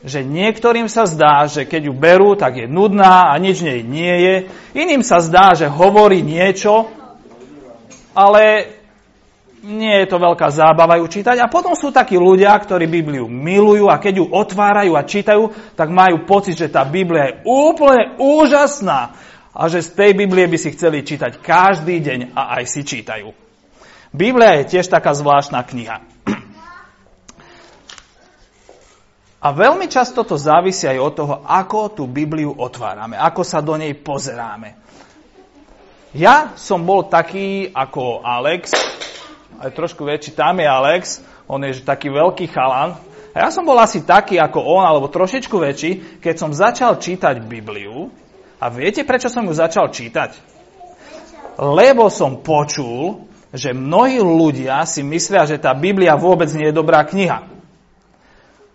že 0.00 0.24
niektorým 0.24 0.88
sa 0.88 1.04
zdá, 1.04 1.44
že 1.44 1.68
keď 1.68 1.90
ju 1.90 1.94
berú, 1.94 2.32
tak 2.32 2.64
je 2.64 2.66
nudná 2.66 3.28
a 3.28 3.36
nič 3.36 3.60
nej 3.60 3.84
nie 3.84 4.14
je. 4.24 4.34
Iným 4.72 5.04
sa 5.04 5.20
zdá, 5.20 5.52
že 5.52 5.68
hovorí 5.68 6.24
niečo, 6.24 6.88
ale 8.16 8.72
nie 9.62 9.94
je 10.02 10.10
to 10.10 10.18
veľká 10.18 10.50
zábava 10.50 10.98
ju 10.98 11.06
čítať. 11.06 11.38
A 11.38 11.46
potom 11.46 11.78
sú 11.78 11.94
takí 11.94 12.18
ľudia, 12.18 12.50
ktorí 12.58 12.90
Bibliu 12.90 13.30
milujú 13.30 13.86
a 13.86 14.02
keď 14.02 14.14
ju 14.18 14.26
otvárajú 14.34 14.98
a 14.98 15.06
čítajú, 15.06 15.74
tak 15.78 15.88
majú 15.94 16.26
pocit, 16.26 16.58
že 16.58 16.68
tá 16.68 16.82
Biblia 16.82 17.30
je 17.30 17.34
úplne 17.46 18.18
úžasná 18.18 19.14
a 19.54 19.62
že 19.70 19.86
z 19.86 19.90
tej 19.94 20.10
Biblie 20.18 20.50
by 20.50 20.58
si 20.58 20.74
chceli 20.74 21.06
čítať 21.06 21.38
každý 21.38 22.02
deň 22.02 22.34
a 22.34 22.58
aj 22.58 22.64
si 22.66 22.82
čítajú. 22.82 23.30
Biblia 24.12 24.60
je 24.60 24.76
tiež 24.76 24.90
taká 24.90 25.14
zvláštna 25.14 25.62
kniha. 25.64 26.04
A 29.42 29.48
veľmi 29.50 29.90
často 29.90 30.22
to 30.22 30.38
závisí 30.38 30.86
aj 30.86 30.98
od 31.02 31.12
toho, 31.18 31.34
ako 31.42 31.90
tú 31.98 32.04
Bibliu 32.06 32.54
otvárame, 32.54 33.18
ako 33.18 33.42
sa 33.42 33.58
do 33.58 33.74
nej 33.74 33.90
pozeráme. 33.90 34.78
Ja 36.14 36.54
som 36.54 36.86
bol 36.86 37.10
taký 37.10 37.72
ako 37.74 38.22
Alex, 38.22 38.70
aj 39.62 39.70
trošku 39.70 40.02
väčší, 40.02 40.34
tam 40.34 40.58
je 40.58 40.66
Alex, 40.66 41.22
on 41.46 41.62
je 41.62 41.86
taký 41.86 42.10
veľký 42.10 42.50
chalan. 42.50 42.98
A 43.32 43.48
ja 43.48 43.48
som 43.48 43.64
bol 43.64 43.78
asi 43.80 44.04
taký 44.04 44.36
ako 44.36 44.60
on, 44.60 44.84
alebo 44.84 45.08
trošičku 45.08 45.56
väčší, 45.56 46.20
keď 46.20 46.34
som 46.36 46.50
začal 46.52 47.00
čítať 47.00 47.40
Bibliu. 47.40 48.12
A 48.60 48.68
viete, 48.68 49.06
prečo 49.06 49.32
som 49.32 49.46
ju 49.48 49.54
začal 49.56 49.88
čítať? 49.88 50.36
Lebo 51.56 52.12
som 52.12 52.44
počul, 52.44 53.24
že 53.52 53.76
mnohí 53.76 54.20
ľudia 54.20 54.84
si 54.88 55.04
myslia, 55.04 55.48
že 55.48 55.60
tá 55.60 55.72
Biblia 55.76 56.16
vôbec 56.16 56.48
nie 56.52 56.72
je 56.72 56.76
dobrá 56.76 57.04
kniha. 57.04 57.48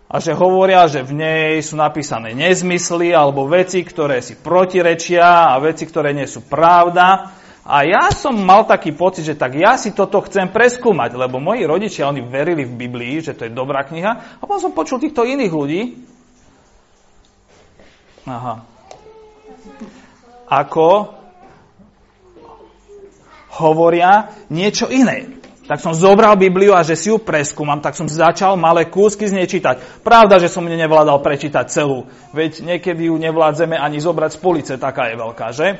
A 0.08 0.24
že 0.24 0.32
hovoria, 0.32 0.88
že 0.88 1.04
v 1.04 1.20
nej 1.20 1.60
sú 1.60 1.76
napísané 1.76 2.32
nezmysly 2.32 3.12
alebo 3.12 3.44
veci, 3.44 3.84
ktoré 3.84 4.24
si 4.24 4.40
protirečia 4.40 5.52
a 5.52 5.60
veci, 5.60 5.84
ktoré 5.84 6.16
nie 6.16 6.24
sú 6.24 6.48
pravda. 6.48 7.36
A 7.66 7.84
ja 7.84 8.08
som 8.14 8.34
mal 8.36 8.64
taký 8.64 8.94
pocit, 8.94 9.26
že 9.26 9.38
tak 9.38 9.58
ja 9.58 9.76
si 9.76 9.92
toto 9.92 10.24
chcem 10.24 10.48
preskúmať, 10.48 11.14
lebo 11.18 11.38
moji 11.42 11.68
rodičia, 11.68 12.08
oni 12.08 12.24
verili 12.24 12.64
v 12.64 12.76
Biblii, 12.86 13.20
že 13.20 13.36
to 13.36 13.44
je 13.46 13.52
dobrá 13.52 13.84
kniha. 13.84 14.40
A 14.40 14.42
potom 14.44 14.70
som 14.70 14.76
počul 14.76 15.02
týchto 15.02 15.26
iných 15.26 15.52
ľudí, 15.52 15.82
Aha. 18.28 18.60
Ako 20.48 20.88
hovoria 23.56 24.32
niečo 24.52 24.88
iné. 24.92 25.40
Tak 25.68 25.84
som 25.84 25.92
zobral 25.92 26.40
Bibliu 26.40 26.72
a 26.72 26.80
že 26.80 26.96
si 26.96 27.12
ju 27.12 27.20
preskúmam, 27.20 27.84
tak 27.84 27.92
som 27.92 28.08
začal 28.08 28.56
malé 28.56 28.88
kúsky 28.88 29.28
z 29.28 29.36
nej 29.36 29.44
čítať. 29.44 30.00
Pravda, 30.00 30.40
že 30.40 30.48
som 30.48 30.64
mne 30.64 30.80
nevládal 30.80 31.20
prečítať 31.20 31.68
celú, 31.68 32.08
veď 32.32 32.64
niekedy 32.64 33.12
ju 33.12 33.20
nevládzeme 33.20 33.76
ani 33.76 34.00
zobrať 34.00 34.30
z 34.32 34.38
police, 34.40 34.72
taká 34.80 35.12
je 35.12 35.20
veľká, 35.20 35.46
že? 35.52 35.76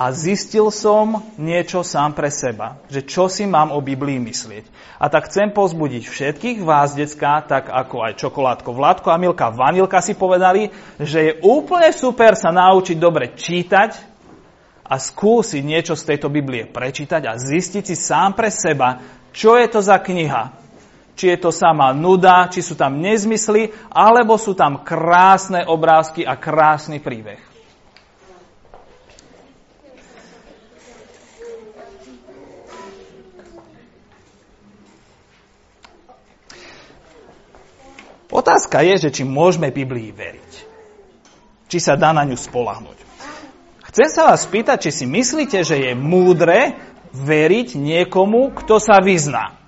A 0.00 0.16
zistil 0.16 0.72
som 0.72 1.20
niečo 1.36 1.84
sám 1.84 2.16
pre 2.16 2.32
seba, 2.32 2.80
že 2.88 3.04
čo 3.04 3.28
si 3.28 3.44
mám 3.44 3.68
o 3.68 3.84
Biblii 3.84 4.16
myslieť. 4.16 4.96
A 4.96 5.12
tak 5.12 5.28
chcem 5.28 5.52
pozbudiť 5.52 6.08
všetkých 6.08 6.64
vás, 6.64 6.96
decka, 6.96 7.44
tak 7.44 7.68
ako 7.68 8.08
aj 8.08 8.16
čokoládko 8.16 8.72
Vládko 8.72 9.12
a 9.12 9.20
Milka 9.20 9.52
Vanilka 9.52 10.00
si 10.00 10.16
povedali, 10.16 10.72
že 10.96 11.18
je 11.20 11.32
úplne 11.44 11.92
super 11.92 12.32
sa 12.32 12.48
naučiť 12.48 12.96
dobre 12.96 13.36
čítať 13.36 14.00
a 14.88 14.96
skúsiť 14.96 15.60
niečo 15.60 15.92
z 15.92 16.16
tejto 16.16 16.32
Biblie 16.32 16.64
prečítať 16.64 17.28
a 17.28 17.36
zistiť 17.36 17.84
si 17.84 17.92
sám 17.92 18.32
pre 18.32 18.48
seba, 18.48 19.04
čo 19.36 19.60
je 19.60 19.68
to 19.68 19.84
za 19.84 20.00
kniha. 20.00 20.56
Či 21.12 21.36
je 21.36 21.38
to 21.44 21.52
sama 21.52 21.92
nuda, 21.92 22.48
či 22.48 22.64
sú 22.64 22.72
tam 22.72 23.04
nezmysly, 23.04 23.76
alebo 23.92 24.40
sú 24.40 24.56
tam 24.56 24.80
krásne 24.80 25.68
obrázky 25.68 26.24
a 26.24 26.40
krásny 26.40 26.96
príbeh. 27.04 27.49
Otázka 38.30 38.86
je, 38.86 39.10
že 39.10 39.10
či 39.10 39.22
môžeme 39.26 39.74
Biblii 39.74 40.14
veriť. 40.14 40.52
Či 41.66 41.78
sa 41.82 41.98
dá 41.98 42.14
na 42.14 42.22
ňu 42.22 42.38
spolahnuť. 42.38 42.98
Chcem 43.90 44.06
sa 44.06 44.30
vás 44.30 44.46
spýtať, 44.46 44.86
či 44.86 45.02
si 45.02 45.04
myslíte, 45.06 45.66
že 45.66 45.76
je 45.82 45.92
múdre 45.98 46.78
veriť 47.10 47.74
niekomu, 47.74 48.54
kto 48.54 48.78
sa 48.78 49.02
vyzná. 49.02 49.58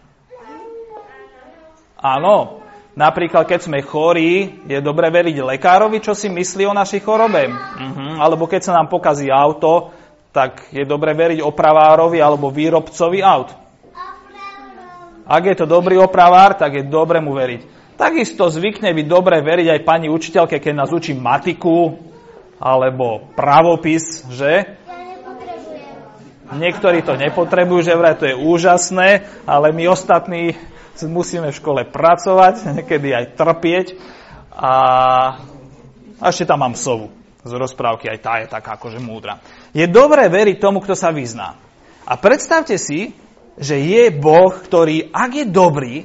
Áno, 1.98 2.62
napríklad 2.94 3.46
keď 3.46 3.66
sme 3.66 3.82
chorí, 3.82 4.62
je 4.66 4.78
dobre 4.78 5.10
veriť 5.10 5.42
lekárovi, 5.42 5.98
čo 6.02 6.14
si 6.14 6.30
myslí 6.30 6.66
o 6.66 6.74
našej 6.74 7.02
chorobe. 7.02 7.50
Uh-huh. 7.50 8.18
Alebo 8.18 8.46
keď 8.46 8.70
sa 8.70 8.72
nám 8.78 8.90
pokazí 8.90 9.26
auto, 9.30 9.90
tak 10.30 10.70
je 10.70 10.86
dobre 10.86 11.14
veriť 11.14 11.42
opravárovi 11.42 12.22
alebo 12.22 12.50
výrobcovi 12.50 13.22
aut. 13.22 13.61
Ak 15.22 15.46
je 15.46 15.54
to 15.54 15.66
dobrý 15.70 15.98
opravár, 15.98 16.58
tak 16.58 16.74
je 16.78 16.84
dobre 16.86 17.22
mu 17.22 17.34
veriť. 17.34 17.94
Takisto 17.94 18.50
zvykne 18.50 18.90
byť 18.90 19.06
dobre 19.06 19.38
veriť 19.38 19.68
aj 19.78 19.80
pani 19.86 20.10
učiteľke, 20.10 20.58
keď 20.58 20.74
nás 20.74 20.90
učí 20.90 21.14
matiku 21.14 21.94
alebo 22.58 23.30
pravopis, 23.38 24.26
že? 24.30 24.78
Niektorí 26.52 27.00
to 27.00 27.16
nepotrebujú, 27.16 27.80
že 27.80 27.96
vraj 27.96 28.18
to 28.18 28.28
je 28.28 28.36
úžasné, 28.36 29.24
ale 29.48 29.72
my 29.72 29.88
ostatní 29.88 30.52
musíme 31.00 31.48
v 31.48 31.58
škole 31.58 31.82
pracovať, 31.88 32.54
niekedy 32.76 33.14
aj 33.14 33.24
trpieť. 33.38 33.86
A, 34.52 34.74
a 36.20 36.24
ešte 36.28 36.44
tam 36.44 36.60
mám 36.60 36.76
sovu 36.76 37.08
z 37.42 37.52
rozprávky, 37.56 38.06
aj 38.06 38.18
tá 38.22 38.32
je 38.38 38.46
taká 38.46 38.78
akože 38.78 39.02
múdra. 39.02 39.42
Je 39.74 39.88
dobré 39.90 40.30
veriť 40.30 40.62
tomu, 40.62 40.78
kto 40.78 40.94
sa 40.94 41.10
vyzná. 41.10 41.58
A 42.06 42.14
predstavte 42.18 42.78
si, 42.78 43.16
že 43.56 43.76
je 43.76 44.08
Boh, 44.12 44.52
ktorý, 44.52 45.12
ak 45.12 45.30
je 45.36 45.46
dobrý, 45.48 45.96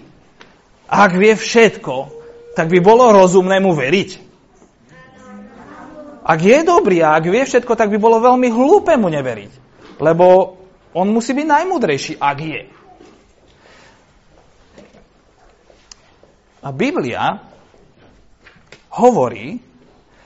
ak 0.88 1.12
vie 1.16 1.34
všetko, 1.36 1.96
tak 2.56 2.72
by 2.72 2.80
bolo 2.80 3.12
rozumné 3.12 3.60
mu 3.60 3.75
veriť. 3.75 4.27
Ak 6.27 6.44
je 6.44 6.60
dobrý 6.68 7.00
a 7.00 7.16
ak 7.16 7.24
vie 7.32 7.44
všetko, 7.48 7.74
tak 7.80 7.88
by 7.88 7.98
bolo 8.01 8.20
veľmi 8.20 8.51
hlúpe 8.51 8.92
mu 9.00 9.08
neveriť. 9.08 9.51
Lebo 10.04 10.58
on 10.92 11.08
musí 11.08 11.32
byť 11.32 11.48
najmudrejší, 11.48 12.13
ak 12.20 12.38
je. 12.44 12.62
A 16.68 16.70
Biblia 16.75 17.48
hovorí, 18.92 19.63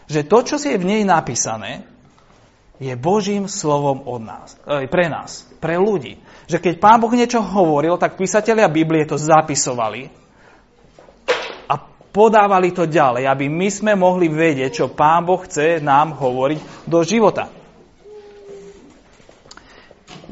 že 0.10 0.26
to, 0.26 0.42
čo 0.42 0.56
si 0.58 0.74
je 0.74 0.82
v 0.82 0.90
nej 0.90 1.02
napísané, 1.06 1.86
je 2.82 2.98
Božím 2.98 3.46
slovom 3.46 4.02
od 4.10 4.26
nás, 4.26 4.58
e, 4.66 4.90
pre 4.90 5.06
nás, 5.06 5.46
pre 5.62 5.78
ľudí. 5.78 6.18
Že 6.50 6.58
keď 6.58 6.74
Pán 6.82 6.98
Boh 6.98 7.14
niečo 7.14 7.38
hovoril, 7.38 7.94
tak 8.02 8.18
písatelia 8.18 8.66
Biblie 8.66 9.06
to 9.06 9.22
zapisovali 9.22 10.10
a 11.70 11.78
podávali 12.10 12.74
to 12.74 12.90
ďalej, 12.90 13.30
aby 13.30 13.46
my 13.46 13.70
sme 13.70 13.94
mohli 13.94 14.34
vedieť, 14.34 14.82
čo 14.82 14.90
Pán 14.90 15.30
Boh 15.30 15.38
chce 15.46 15.78
nám 15.78 16.18
hovoriť 16.18 16.90
do 16.90 17.06
života. 17.06 17.54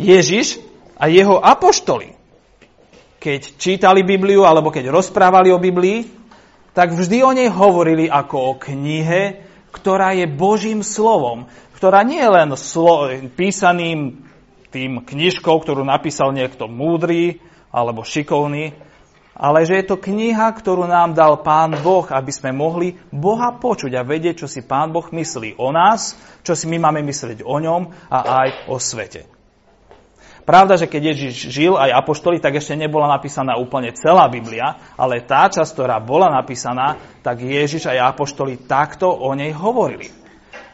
Ježiš 0.02 0.58
a 0.98 1.06
jeho 1.06 1.38
apoštoli, 1.38 2.18
keď 3.22 3.62
čítali 3.62 4.02
Bibliu 4.02 4.42
alebo 4.42 4.74
keď 4.74 4.90
rozprávali 4.90 5.54
o 5.54 5.62
Biblii, 5.62 6.08
tak 6.74 6.98
vždy 6.98 7.18
o 7.22 7.32
nej 7.36 7.52
hovorili 7.52 8.10
ako 8.10 8.38
o 8.40 8.52
knihe, 8.58 9.46
ktorá 9.70 10.18
je 10.18 10.26
Božím 10.26 10.82
slovom, 10.82 11.46
ktorá 11.80 12.04
nie 12.04 12.20
je 12.20 12.28
len 12.28 12.52
slo- 12.60 13.08
písaným 13.40 14.20
tým 14.68 15.00
knižkou, 15.00 15.56
ktorú 15.64 15.88
napísal 15.88 16.36
niekto 16.36 16.68
múdry 16.68 17.40
alebo 17.72 18.04
šikovný, 18.04 18.76
ale 19.32 19.64
že 19.64 19.80
je 19.80 19.86
to 19.88 19.96
kniha, 19.96 20.52
ktorú 20.52 20.84
nám 20.84 21.16
dal 21.16 21.40
Pán 21.40 21.80
Boh, 21.80 22.04
aby 22.12 22.28
sme 22.36 22.52
mohli 22.52 23.00
Boha 23.08 23.56
počuť 23.56 23.96
a 23.96 24.04
vedieť, 24.04 24.44
čo 24.44 24.48
si 24.52 24.60
Pán 24.60 24.92
Boh 24.92 25.08
myslí 25.08 25.56
o 25.56 25.72
nás, 25.72 26.20
čo 26.44 26.52
si 26.52 26.68
my 26.68 26.84
máme 26.84 27.00
myslieť 27.08 27.48
o 27.48 27.56
ňom 27.56 28.12
a 28.12 28.20
aj 28.44 28.50
o 28.68 28.76
svete. 28.76 29.32
Pravda, 30.44 30.76
že 30.76 30.92
keď 30.92 31.16
Ježiš 31.16 31.48
žil 31.48 31.80
aj 31.80 31.96
apoštoli, 31.96 32.44
tak 32.44 32.60
ešte 32.60 32.76
nebola 32.76 33.08
napísaná 33.08 33.56
úplne 33.56 33.96
celá 33.96 34.28
Biblia, 34.28 34.76
ale 35.00 35.24
tá 35.24 35.48
časť, 35.48 35.72
ktorá 35.72 36.04
bola 36.04 36.28
napísaná, 36.28 37.00
tak 37.24 37.40
Ježiš 37.40 37.88
aj 37.88 38.12
apoštoli 38.12 38.68
takto 38.68 39.08
o 39.08 39.32
nej 39.32 39.56
hovorili. 39.56 40.19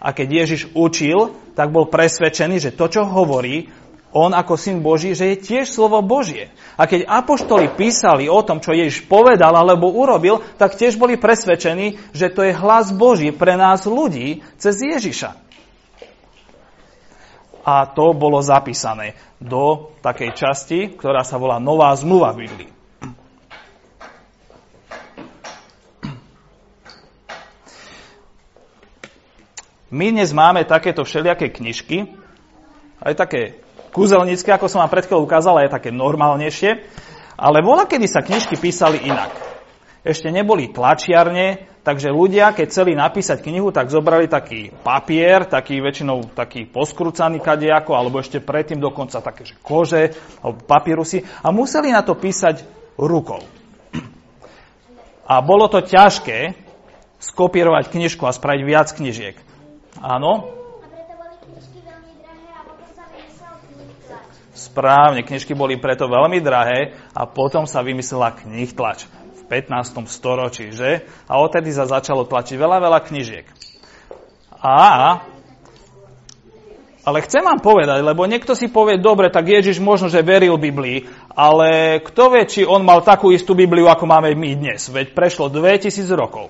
A 0.06 0.14
keď 0.14 0.46
Ježiš 0.46 0.70
učil, 0.78 1.34
tak 1.58 1.74
bol 1.74 1.90
presvedčený, 1.90 2.62
že 2.62 2.78
to, 2.78 2.86
čo 2.86 3.10
hovorí, 3.10 3.74
on 4.14 4.32
ako 4.32 4.54
syn 4.54 4.86
Boží, 4.86 5.18
že 5.18 5.34
je 5.34 5.44
tiež 5.44 5.66
slovo 5.66 6.00
Božie. 6.06 6.54
A 6.78 6.86
keď 6.86 7.10
apoštoli 7.10 7.74
písali 7.74 8.30
o 8.30 8.40
tom, 8.46 8.62
čo 8.62 8.72
Ježiš 8.72 9.10
povedal 9.10 9.52
alebo 9.58 9.90
urobil, 9.90 10.46
tak 10.62 10.78
tiež 10.78 10.96
boli 11.02 11.18
presvedčení, 11.18 11.98
že 12.14 12.30
to 12.30 12.46
je 12.46 12.54
hlas 12.54 12.94
Boží 12.94 13.34
pre 13.34 13.58
nás 13.58 13.84
ľudí 13.90 14.46
cez 14.62 14.78
Ježiša 14.80 15.46
a 17.66 17.90
to 17.90 18.14
bolo 18.14 18.46
zapísané 18.46 19.18
do 19.42 19.90
takej 20.06 20.32
časti, 20.38 20.80
ktorá 20.94 21.26
sa 21.26 21.42
volá 21.42 21.58
Nová 21.58 21.90
zmluva 21.98 22.30
v 22.32 22.46
Biblii. 22.46 22.75
My 29.94 30.10
dnes 30.10 30.34
máme 30.34 30.66
takéto 30.66 31.06
všelijaké 31.06 31.54
knižky, 31.54 32.10
aj 33.06 33.14
také 33.14 33.42
kúzelnícke, 33.94 34.50
ako 34.50 34.66
som 34.66 34.82
vám 34.82 34.90
pred 34.90 35.06
chvíľou 35.06 35.30
ukázal, 35.30 35.62
aj 35.62 35.78
také 35.78 35.94
normálnejšie, 35.94 36.82
ale 37.38 37.62
bola, 37.62 37.86
kedy 37.86 38.10
sa 38.10 38.26
knižky 38.26 38.58
písali 38.58 39.06
inak. 39.06 39.30
Ešte 40.02 40.34
neboli 40.34 40.74
tlačiarne, 40.74 41.76
Takže 41.86 42.10
ľudia, 42.10 42.50
keď 42.50 42.66
chceli 42.74 42.98
napísať 42.98 43.46
knihu, 43.46 43.70
tak 43.70 43.94
zobrali 43.94 44.26
taký 44.26 44.74
papier, 44.74 45.46
taký 45.46 45.86
väčšinou 45.86 46.34
taký 46.34 46.66
poskrúcaný 46.66 47.38
kadejako, 47.38 47.94
alebo 47.94 48.18
ešte 48.18 48.42
predtým 48.42 48.82
dokonca 48.82 49.22
také, 49.22 49.46
že 49.46 49.54
kože, 49.62 50.18
alebo 50.42 50.66
papírusy, 50.66 51.22
a 51.46 51.54
museli 51.54 51.94
na 51.94 52.02
to 52.02 52.18
písať 52.18 52.66
rukou. 52.98 53.46
A 55.30 55.46
bolo 55.46 55.70
to 55.70 55.86
ťažké 55.86 56.58
skopírovať 57.22 57.94
knižku 57.94 58.26
a 58.26 58.34
spraviť 58.34 58.64
viac 58.66 58.90
knižiek. 58.90 59.38
Áno? 60.06 60.54
Správne, 64.54 65.26
knižky 65.26 65.58
boli 65.58 65.82
preto 65.82 66.06
veľmi 66.06 66.38
drahé 66.46 66.94
a 67.18 67.26
potom 67.26 67.66
sa 67.66 67.82
vymyslela 67.82 68.38
knih 68.38 68.70
tlač. 68.78 69.10
15. 69.50 70.06
storočí, 70.10 70.74
že? 70.74 71.06
A 71.30 71.42
odtedy 71.42 71.70
sa 71.74 71.90
začalo 71.90 72.26
tlačiť 72.26 72.58
veľa, 72.58 72.78
veľa 72.82 73.00
knižiek. 73.02 73.46
A 74.62 74.78
ale 77.06 77.22
chcem 77.22 77.46
vám 77.46 77.62
povedať, 77.62 78.02
lebo 78.02 78.26
niekto 78.26 78.58
si 78.58 78.66
povie, 78.66 78.98
dobre, 78.98 79.30
tak 79.30 79.46
Ježiš 79.46 79.78
možno, 79.78 80.10
že 80.10 80.26
veril 80.26 80.58
Biblii, 80.58 81.06
ale 81.38 82.02
kto 82.02 82.34
vie, 82.34 82.50
či 82.50 82.62
on 82.66 82.82
mal 82.82 83.06
takú 83.06 83.30
istú 83.30 83.54
Bibliu, 83.54 83.86
ako 83.86 84.10
máme 84.10 84.34
my 84.34 84.58
dnes. 84.58 84.90
Veď 84.90 85.14
prešlo 85.14 85.54
2000 85.54 86.02
rokov. 86.18 86.50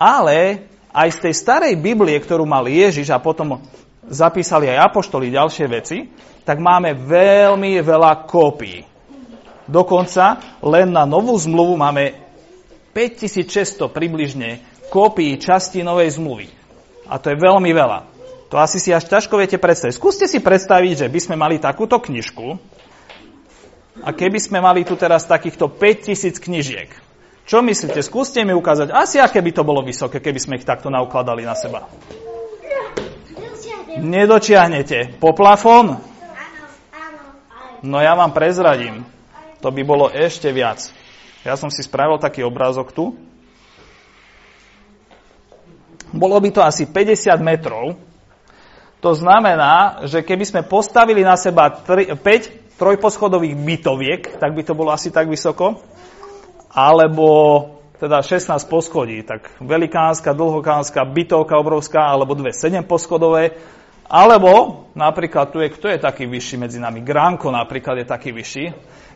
Ale 0.00 0.71
aj 0.92 1.08
z 1.16 1.18
tej 1.28 1.34
starej 1.34 1.74
Biblie, 1.80 2.20
ktorú 2.20 2.44
mal 2.44 2.68
Ježiš 2.68 3.08
a 3.10 3.20
potom 3.20 3.64
zapísali 4.06 4.68
aj 4.68 4.92
apoštoli 4.92 5.32
ďalšie 5.32 5.66
veci, 5.72 6.12
tak 6.44 6.60
máme 6.60 6.92
veľmi 6.94 7.80
veľa 7.80 8.28
kópií. 8.28 8.84
Dokonca 9.64 10.58
len 10.60 10.92
na 10.92 11.08
novú 11.08 11.32
zmluvu 11.38 11.80
máme 11.80 12.12
5600 12.92 13.88
približne 13.88 14.60
kópií 14.92 15.40
časti 15.40 15.80
novej 15.80 16.20
zmluvy. 16.20 16.52
A 17.08 17.16
to 17.16 17.32
je 17.32 17.40
veľmi 17.40 17.72
veľa. 17.72 18.12
To 18.52 18.60
asi 18.60 18.76
si 18.76 18.92
až 18.92 19.08
ťažko 19.08 19.40
viete 19.40 19.56
predstaviť. 19.56 19.96
Skúste 19.96 20.28
si 20.28 20.36
predstaviť, 20.36 21.06
že 21.06 21.08
by 21.08 21.20
sme 21.24 21.36
mali 21.40 21.56
takúto 21.56 21.96
knižku 21.96 22.60
a 24.04 24.12
keby 24.12 24.36
sme 24.36 24.60
mali 24.60 24.84
tu 24.84 24.92
teraz 24.92 25.24
takýchto 25.24 25.72
5000 25.72 26.36
knižiek. 26.36 26.90
Čo 27.42 27.60
myslíte? 27.60 28.00
Skúste 28.00 28.42
mi 28.46 28.54
ukázať. 28.54 28.94
Asi 28.94 29.18
aké 29.18 29.42
by 29.42 29.50
to 29.50 29.62
bolo 29.66 29.82
vysoké, 29.82 30.22
keby 30.22 30.38
sme 30.38 30.56
ich 30.58 30.66
takto 30.66 30.88
naukladali 30.88 31.42
na 31.42 31.58
seba. 31.58 31.90
Nedočiahnete. 33.98 35.18
Po 35.18 35.34
plafón? 35.36 36.00
No 37.82 37.98
ja 37.98 38.14
vám 38.14 38.30
prezradím 38.30 39.02
to 39.62 39.70
by 39.70 39.82
bolo 39.86 40.10
ešte 40.10 40.50
viac. 40.50 40.90
Ja 41.46 41.54
som 41.54 41.70
si 41.70 41.86
spravil 41.86 42.18
taký 42.18 42.42
obrázok 42.42 42.90
tu. 42.90 43.14
Bolo 46.10 46.36
by 46.42 46.50
to 46.50 46.60
asi 46.60 46.84
50 46.84 47.38
metrov. 47.38 47.94
To 49.00 49.10
znamená, 49.14 50.04
že 50.06 50.22
keby 50.26 50.44
sme 50.44 50.62
postavili 50.66 51.22
na 51.22 51.38
seba 51.38 51.70
3, 51.70 52.18
5 52.18 52.78
trojposchodových 52.78 53.54
bytoviek, 53.54 54.22
tak 54.42 54.50
by 54.50 54.62
to 54.66 54.74
bolo 54.74 54.90
asi 54.90 55.14
tak 55.14 55.30
vysoko. 55.30 55.78
Alebo 56.72 57.28
teda 58.02 58.18
16 58.18 58.48
poschodí, 58.66 59.22
tak 59.22 59.46
velikánska, 59.62 60.34
dlhokánska, 60.34 61.06
bytovka 61.06 61.54
obrovská, 61.54 62.02
alebo 62.10 62.34
dve 62.34 62.50
7 62.50 62.82
poschodové, 62.82 63.54
alebo 64.12 64.84
napríklad 64.92 65.48
tu 65.48 65.64
je, 65.64 65.72
kto 65.72 65.88
je 65.88 65.96
taký 65.96 66.28
vyšší 66.28 66.60
medzi 66.60 66.76
nami? 66.76 67.00
Gránko 67.00 67.48
napríklad 67.48 68.04
je 68.04 68.06
taký 68.08 68.28
vyšší. 68.34 68.64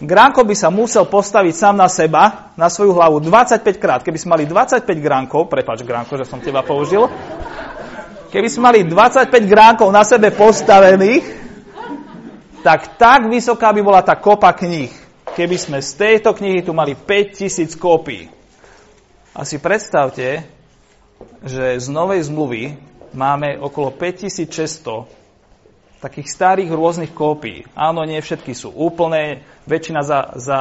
Gránko 0.01 0.41
by 0.41 0.55
sa 0.57 0.73
musel 0.73 1.05
postaviť 1.05 1.53
sám 1.53 1.77
na 1.77 1.85
seba, 1.85 2.55
na 2.57 2.73
svoju 2.73 2.97
hlavu 2.97 3.21
25 3.21 3.77
krát. 3.77 4.01
Keby 4.01 4.17
sme 4.17 4.41
mali 4.41 4.45
25 4.49 4.89
gránkov, 4.97 5.53
prepač 5.53 5.85
Gránko, 5.85 6.17
že 6.17 6.25
som 6.25 6.41
teba 6.41 6.65
použil, 6.65 7.13
keby 8.33 8.49
sme 8.49 8.73
mali 8.73 8.81
25 8.89 9.37
gránkov 9.45 9.93
na 9.93 10.01
sebe 10.01 10.33
postavených, 10.33 11.45
tak 12.65 12.97
tak 12.97 13.29
vysoká 13.29 13.77
by 13.77 13.81
bola 13.85 14.01
tá 14.01 14.17
kopa 14.17 14.49
kníh. 14.57 15.06
Keby 15.37 15.57
sme 15.61 15.79
z 15.85 15.93
tejto 16.01 16.33
knihy 16.33 16.65
tu 16.65 16.73
mali 16.73 16.97
5000 16.97 17.77
kópií. 17.77 18.33
A 19.37 19.45
si 19.45 19.61
predstavte, 19.61 20.49
že 21.45 21.77
z 21.77 21.87
novej 21.93 22.25
zmluvy 22.25 22.81
máme 23.13 23.61
okolo 23.61 23.93
5600 23.93 25.05
takých 26.01 26.33
starých 26.33 26.73
rôznych 26.73 27.13
kópií. 27.13 27.69
Áno, 27.77 28.01
nie 28.09 28.17
všetky 28.17 28.57
sú 28.57 28.73
úplné, 28.73 29.45
väčšina 29.69 30.01
za, 30.01 30.21
za, 30.41 30.59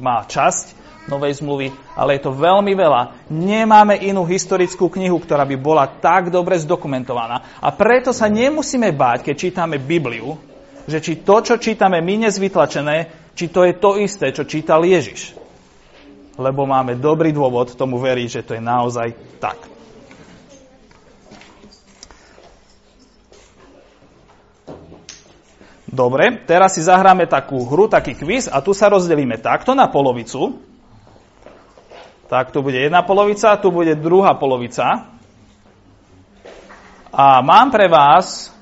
má 0.00 0.24
časť 0.24 0.84
Novej 1.04 1.44
zmluvy, 1.44 1.68
ale 1.92 2.16
je 2.16 2.24
to 2.24 2.32
veľmi 2.32 2.72
veľa. 2.72 3.28
Nemáme 3.28 4.00
inú 4.00 4.24
historickú 4.24 4.88
knihu, 4.88 5.20
ktorá 5.20 5.44
by 5.44 5.56
bola 5.60 5.84
tak 5.84 6.32
dobre 6.32 6.56
zdokumentovaná. 6.56 7.60
A 7.60 7.68
preto 7.76 8.08
sa 8.16 8.24
nemusíme 8.24 8.88
báť, 8.88 9.28
keď 9.28 9.34
čítame 9.36 9.76
Bibliu, 9.76 10.40
že 10.84 10.98
či 11.00 11.24
to, 11.24 11.40
čo 11.40 11.54
čítame 11.56 12.00
my 12.04 12.28
nezvytlačené, 12.28 12.96
či 13.34 13.50
to 13.50 13.64
je 13.64 13.74
to 13.76 13.96
isté, 13.98 14.30
čo 14.30 14.44
čítal 14.46 14.84
Ježiš. 14.84 15.34
Lebo 16.34 16.66
máme 16.66 16.98
dobrý 16.98 17.30
dôvod 17.30 17.78
tomu 17.78 17.98
veriť, 18.02 18.28
že 18.28 18.42
to 18.42 18.52
je 18.58 18.62
naozaj 18.62 19.08
tak. 19.38 19.74
Dobre, 25.94 26.42
teraz 26.42 26.74
si 26.74 26.82
zahráme 26.82 27.30
takú 27.30 27.62
hru, 27.70 27.86
taký 27.86 28.18
kvíz 28.18 28.50
a 28.50 28.58
tu 28.58 28.74
sa 28.74 28.90
rozdelíme 28.90 29.38
takto 29.38 29.78
na 29.78 29.86
polovicu. 29.86 30.58
Tak 32.26 32.50
tu 32.50 32.66
bude 32.66 32.82
jedna 32.82 33.06
polovica, 33.06 33.54
tu 33.62 33.70
bude 33.70 33.94
druhá 33.94 34.34
polovica. 34.34 35.06
A 37.14 37.38
mám 37.46 37.70
pre 37.70 37.86
vás 37.86 38.53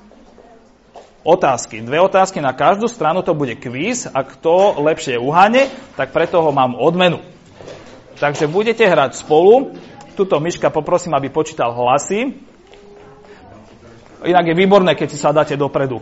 otázky. 1.23 1.81
Dve 1.81 2.03
otázky 2.03 2.43
na 2.43 2.51
každú 2.51 2.91
stranu, 2.91 3.23
to 3.23 3.33
bude 3.33 3.55
kvíz 3.55 4.05
a 4.11 4.23
kto 4.23 4.75
lepšie 4.83 5.15
uhane, 5.17 5.71
tak 5.95 6.11
preto 6.11 6.43
ho 6.43 6.51
mám 6.51 6.75
odmenu. 6.75 7.23
Takže 8.19 8.47
budete 8.47 8.83
hrať 8.85 9.23
spolu. 9.23 9.73
Tuto 10.13 10.37
myška 10.37 10.69
poprosím, 10.69 11.17
aby 11.17 11.33
počítal 11.33 11.73
hlasy. 11.73 12.37
Inak 14.23 14.45
je 14.47 14.55
výborné, 14.55 14.95
keď 14.95 15.07
si 15.09 15.17
sa 15.19 15.35
dáte 15.35 15.57
dopredu. 15.59 15.99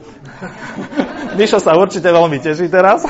Mišo 1.40 1.58
sa 1.58 1.74
určite 1.74 2.12
veľmi 2.12 2.38
teší 2.38 2.70
teraz. 2.70 3.02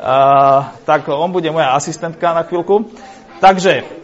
uh, 0.00 0.60
tak 0.88 1.10
on 1.10 1.28
bude 1.28 1.50
moja 1.52 1.76
asistentka 1.76 2.32
na 2.32 2.46
chvíľku. 2.48 2.88
Takže 3.42 4.03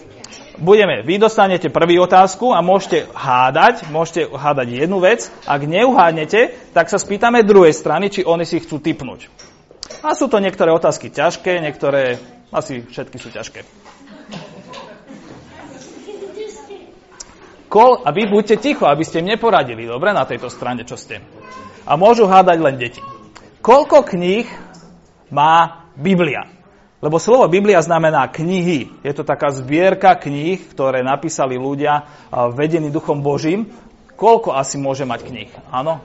budeme, 0.61 1.03
vy 1.03 1.19
dostanete 1.19 1.73
prvú 1.73 2.05
otázku 2.05 2.53
a 2.53 2.61
môžete 2.61 3.09
hádať, 3.11 3.89
môžete 3.89 4.29
hádať 4.31 4.87
jednu 4.87 5.01
vec. 5.01 5.33
Ak 5.49 5.65
neuhádnete, 5.65 6.55
tak 6.77 6.93
sa 6.93 7.01
spýtame 7.01 7.43
druhej 7.43 7.73
strany, 7.73 8.13
či 8.13 8.23
oni 8.23 8.45
si 8.45 8.61
chcú 8.61 8.79
typnúť. 8.79 9.33
A 10.05 10.15
sú 10.15 10.31
to 10.31 10.39
niektoré 10.39 10.71
otázky 10.71 11.11
ťažké, 11.11 11.59
niektoré, 11.61 12.21
asi 12.55 12.85
všetky 12.85 13.17
sú 13.19 13.29
ťažké. 13.33 13.67
Kol, 17.71 18.03
a 18.03 18.11
vy 18.11 18.27
buďte 18.27 18.59
ticho, 18.59 18.83
aby 18.83 19.07
ste 19.07 19.23
neporadili, 19.23 19.87
dobre, 19.87 20.11
na 20.11 20.27
tejto 20.27 20.51
strane, 20.51 20.83
čo 20.83 20.99
ste. 20.99 21.23
A 21.87 21.95
môžu 21.95 22.27
hádať 22.27 22.59
len 22.59 22.77
deti. 22.77 22.99
Koľko 23.63 24.03
kníh 24.03 24.51
má 25.31 25.87
Biblia? 25.95 26.60
Lebo 27.01 27.17
slovo 27.17 27.49
Biblia 27.49 27.81
znamená 27.81 28.29
knihy. 28.29 28.93
Je 29.01 29.13
to 29.17 29.25
taká 29.25 29.49
zbierka 29.49 30.13
kníh, 30.21 30.61
ktoré 30.69 31.01
napísali 31.01 31.57
ľudia 31.57 32.05
vedení 32.53 32.93
Duchom 32.93 33.25
Božím. 33.25 33.73
Koľko 34.21 34.53
asi 34.53 34.77
môže 34.77 35.09
mať 35.09 35.25
kníh? 35.25 35.51
Áno? 35.73 36.05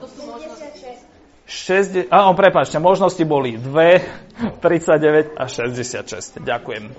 60, 1.46 2.10
áno, 2.10 2.34
prepáčte, 2.34 2.82
možnosti 2.82 3.22
boli 3.22 3.60
2, 3.60 4.64
39 4.64 5.36
a 5.42 5.46
66. 5.46 6.42
Ďakujem. 6.42 6.90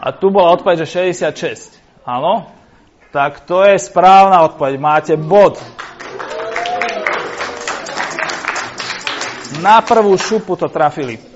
A 0.00 0.06
tu 0.16 0.32
bola 0.32 0.56
odpoveď, 0.56 0.88
že 0.88 1.12
66. 1.12 1.76
Áno? 2.08 2.50
Tak 3.12 3.44
to 3.44 3.62
je 3.62 3.76
správna 3.78 4.48
odpoveď. 4.48 4.74
Máte 4.80 5.14
bod. 5.14 5.60
Na 9.60 9.84
prvú 9.84 10.16
šupu 10.18 10.56
to 10.56 10.66
trafili. 10.72 11.35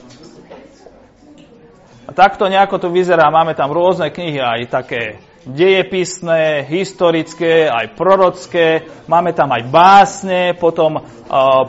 A 2.11 2.13
takto 2.13 2.51
nejako 2.51 2.83
to 2.83 2.89
vyzerá. 2.91 3.31
Máme 3.31 3.55
tam 3.55 3.71
rôzne 3.71 4.11
knihy, 4.11 4.43
aj 4.43 4.61
také 4.67 5.23
dejepisné, 5.47 6.67
historické, 6.67 7.71
aj 7.71 7.95
prorocké. 7.95 8.83
Máme 9.07 9.31
tam 9.31 9.55
aj 9.55 9.63
básne, 9.71 10.41
potom 10.59 10.99
uh, 10.99 11.05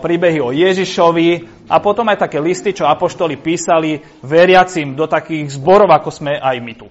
príbehy 0.02 0.42
o 0.42 0.50
Ježišovi 0.50 1.30
a 1.70 1.78
potom 1.78 2.10
aj 2.10 2.26
také 2.26 2.42
listy, 2.42 2.74
čo 2.74 2.90
apoštoli 2.90 3.38
písali 3.38 4.02
veriacim 4.26 4.98
do 4.98 5.06
takých 5.06 5.54
zborov, 5.62 5.94
ako 5.94 6.10
sme 6.10 6.42
aj 6.42 6.58
my 6.58 6.74
tu. 6.74 6.90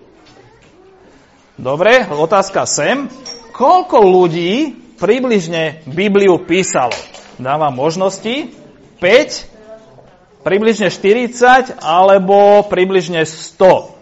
Dobre, 1.58 2.06
otázka 2.06 2.70
sem. 2.70 3.10
Koľko 3.50 3.98
ľudí 3.98 4.78
približne 4.94 5.82
Bibliu 5.90 6.38
písalo? 6.46 6.94
Dávam 7.34 7.74
možnosti. 7.74 8.56
5, 9.02 9.59
približne 10.40 10.88
40 10.88 11.80
alebo 11.80 12.64
približne 12.66 13.24
100. 13.24 14.00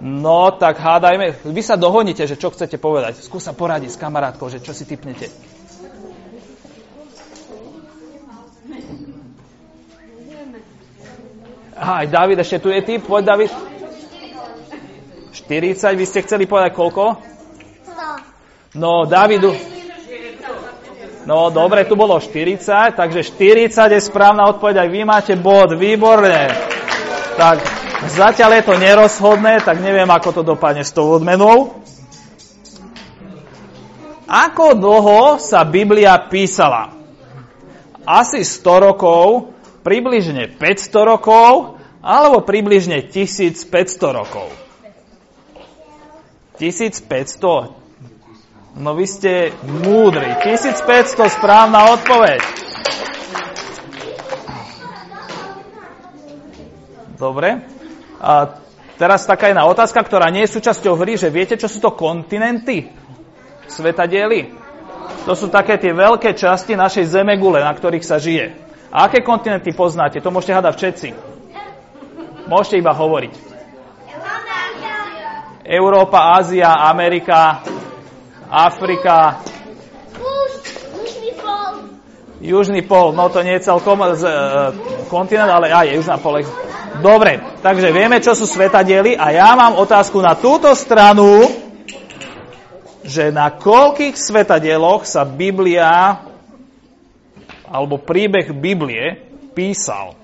No, 0.00 0.48
tak 0.56 0.80
hádajme. 0.80 1.44
Vy 1.44 1.60
sa 1.60 1.76
dohoníte, 1.76 2.24
že 2.24 2.40
čo 2.40 2.48
chcete 2.48 2.80
povedať. 2.80 3.20
Skúsa 3.20 3.52
poradiť 3.52 3.92
s 3.92 4.00
kamarátkou, 4.00 4.48
že 4.48 4.64
čo 4.64 4.72
si 4.72 4.88
typnete. 4.88 5.28
Aj 11.80 12.04
David, 12.08 12.40
ešte 12.40 12.60
tu 12.60 12.68
je 12.72 12.80
typ. 12.80 13.04
Poď, 13.04 13.36
David. 13.36 13.50
40, 15.32 15.96
vy 15.96 16.04
ste 16.04 16.20
chceli 16.24 16.44
povedať 16.44 16.76
koľko? 16.76 17.16
100. 18.76 18.80
No, 18.80 19.04
Davidu. 19.08 19.79
No, 21.28 21.52
dobre, 21.52 21.84
tu 21.84 22.00
bolo 22.00 22.16
40, 22.16 22.96
takže 22.96 23.20
40 23.28 23.92
je 23.92 24.00
správna 24.00 24.48
odpoveď, 24.56 24.84
aj 24.84 24.88
vy 24.88 25.00
máte 25.04 25.34
bod, 25.36 25.76
výborne. 25.76 26.48
Tak, 27.36 27.56
zatiaľ 28.08 28.60
je 28.60 28.64
to 28.64 28.74
nerozhodné, 28.80 29.60
tak 29.60 29.84
neviem, 29.84 30.08
ako 30.08 30.40
to 30.40 30.42
dopadne 30.44 30.80
s 30.80 30.96
tou 30.96 31.12
odmenou. 31.12 31.80
Ako 34.30 34.78
dlho 34.78 35.42
sa 35.42 35.66
Biblia 35.66 36.14
písala? 36.30 36.94
Asi 38.06 38.46
100 38.46 38.86
rokov, 38.86 39.52
približne 39.82 40.56
500 40.56 41.12
rokov, 41.16 41.76
alebo 42.00 42.40
približne 42.40 43.04
1500 43.04 43.68
rokov. 44.16 44.48
1500. 46.56 47.79
No 48.78 48.94
vy 48.94 49.06
ste 49.06 49.50
múdri. 49.66 50.30
1500 50.46 51.26
správna 51.26 51.90
odpoveď. 51.90 52.40
Dobre. 57.18 57.66
A 58.22 58.56
teraz 58.96 59.26
taká 59.28 59.50
jedna 59.50 59.66
otázka, 59.66 60.00
ktorá 60.00 60.30
nie 60.32 60.46
je 60.46 60.54
súčasťou 60.56 60.96
hry, 60.96 61.18
že 61.18 61.28
viete, 61.28 61.58
čo 61.58 61.66
sú 61.66 61.82
to 61.82 61.92
kontinenty? 61.92 62.88
Svetadiely? 63.66 64.54
To 65.28 65.36
sú 65.36 65.52
také 65.52 65.76
tie 65.76 65.92
veľké 65.92 66.32
časti 66.32 66.78
našej 66.78 67.10
zemegule, 67.20 67.60
na 67.60 67.74
ktorých 67.74 68.06
sa 68.06 68.16
žije. 68.16 68.56
A 68.88 69.10
aké 69.10 69.20
kontinenty 69.20 69.74
poznáte? 69.76 70.22
To 70.22 70.32
môžete 70.32 70.56
hádať 70.56 70.74
všetci. 70.78 71.08
Môžete 72.48 72.80
iba 72.80 72.96
hovoriť. 72.96 73.34
Európa, 75.70 76.34
Ázia, 76.34 76.72
Amerika, 76.88 77.62
Afrika. 78.50 79.46
Južný 82.40 82.82
pol. 82.82 83.12
No 83.14 83.30
to 83.30 83.46
nie 83.46 83.60
je 83.60 83.68
celkom 83.68 84.00
z, 84.16 84.24
e, 84.26 84.32
kontinent, 85.06 85.52
ale 85.52 85.70
aj 85.70 85.86
je 85.86 85.96
južná 86.00 86.16
pole. 86.18 86.42
Dobre, 86.98 87.38
takže 87.62 87.94
vieme, 87.94 88.18
čo 88.18 88.34
sú 88.34 88.48
svetadiely 88.48 89.14
a 89.14 89.30
ja 89.30 89.54
mám 89.54 89.78
otázku 89.78 90.18
na 90.18 90.34
túto 90.34 90.72
stranu, 90.74 91.46
že 93.06 93.30
na 93.30 93.54
koľkých 93.54 94.18
svetadieloch 94.18 95.06
sa 95.06 95.22
Biblia 95.22 96.20
alebo 97.70 98.02
príbeh 98.02 98.50
Biblie 98.50 99.20
písal? 99.54 100.18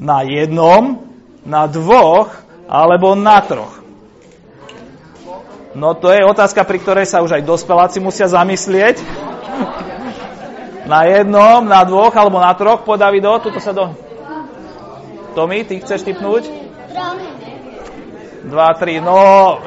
Na 0.00 0.24
jednom, 0.24 1.02
na 1.44 1.68
dvoch 1.68 2.30
alebo 2.66 3.12
na 3.18 3.38
troch? 3.42 3.85
No 5.76 5.92
to 5.92 6.08
je 6.08 6.24
otázka, 6.24 6.64
pri 6.64 6.80
ktorej 6.80 7.04
sa 7.04 7.20
už 7.20 7.36
aj 7.36 7.44
dospeláci 7.44 8.00
musia 8.00 8.24
zamyslieť. 8.24 8.96
Na 10.88 11.04
jednom, 11.04 11.60
na 11.68 11.84
dvoch 11.84 12.16
alebo 12.16 12.40
na 12.40 12.56
troch, 12.56 12.80
po 12.80 12.96
Davido, 12.96 13.36
tuto 13.44 13.60
sa 13.60 13.76
do... 13.76 13.92
Tomi, 15.36 15.68
ty 15.68 15.76
chceš 15.76 16.00
typnúť? 16.08 16.48
Dva, 18.46 18.72
tri. 18.78 19.02
No, 19.04 19.18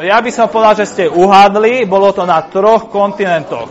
ja 0.01 0.17
by 0.17 0.31
som 0.33 0.49
povedal, 0.49 0.81
že 0.81 0.89
ste 0.89 1.05
uhádli, 1.05 1.85
bolo 1.85 2.09
to 2.09 2.25
na 2.25 2.41
troch 2.41 2.89
kontinentoch. 2.89 3.69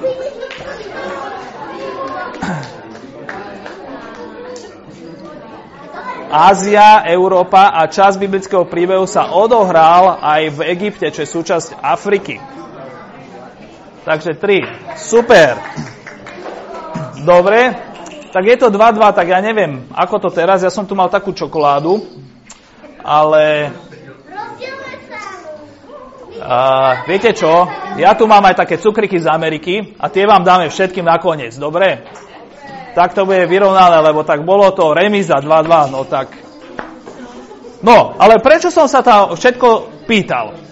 Ázia, 6.29 7.09
Európa 7.09 7.73
a 7.73 7.88
čas 7.88 8.21
biblického 8.21 8.69
príbehu 8.69 9.09
sa 9.09 9.33
odohral 9.33 10.21
aj 10.21 10.43
v 10.53 10.61
Egypte, 10.77 11.09
čo 11.09 11.25
je 11.25 11.33
súčasť 11.33 11.81
Afriky. 11.81 12.37
Takže 14.05 14.37
tri. 14.37 14.61
Super. 15.01 15.57
Dobre. 17.25 17.73
Tak 18.29 18.45
je 18.45 18.57
to 18.61 18.69
2-2, 18.69 19.17
tak 19.17 19.25
ja 19.33 19.41
neviem, 19.41 19.88
ako 19.88 20.29
to 20.29 20.29
teraz. 20.29 20.61
Ja 20.61 20.69
som 20.69 20.85
tu 20.85 20.93
mal 20.93 21.09
takú 21.09 21.33
čokoládu, 21.33 22.05
ale... 23.01 23.73
Uh, 26.38 27.03
viete 27.09 27.35
čo? 27.35 27.67
Ja 27.99 28.14
tu 28.14 28.29
mám 28.29 28.45
aj 28.45 28.62
také 28.62 28.77
cukriky 28.79 29.19
z 29.19 29.27
Ameriky 29.27 29.97
a 29.99 30.12
tie 30.12 30.29
vám 30.29 30.45
dáme 30.45 30.71
všetkým 30.71 31.03
nakoniec, 31.03 31.57
dobre? 31.57 32.05
Tak 32.94 33.14
to 33.14 33.29
bude 33.29 33.44
vyrovnané, 33.46 34.01
lebo 34.01 34.24
tak 34.24 34.44
bolo 34.44 34.70
to 34.72 34.96
remiza 34.96 35.40
2-2, 35.40 35.92
no 35.92 36.05
tak... 36.09 36.29
No, 37.79 38.18
ale 38.18 38.42
prečo 38.42 38.74
som 38.74 38.90
sa 38.90 39.07
tam 39.07 39.38
všetko 39.38 40.03
pýtal? 40.09 40.68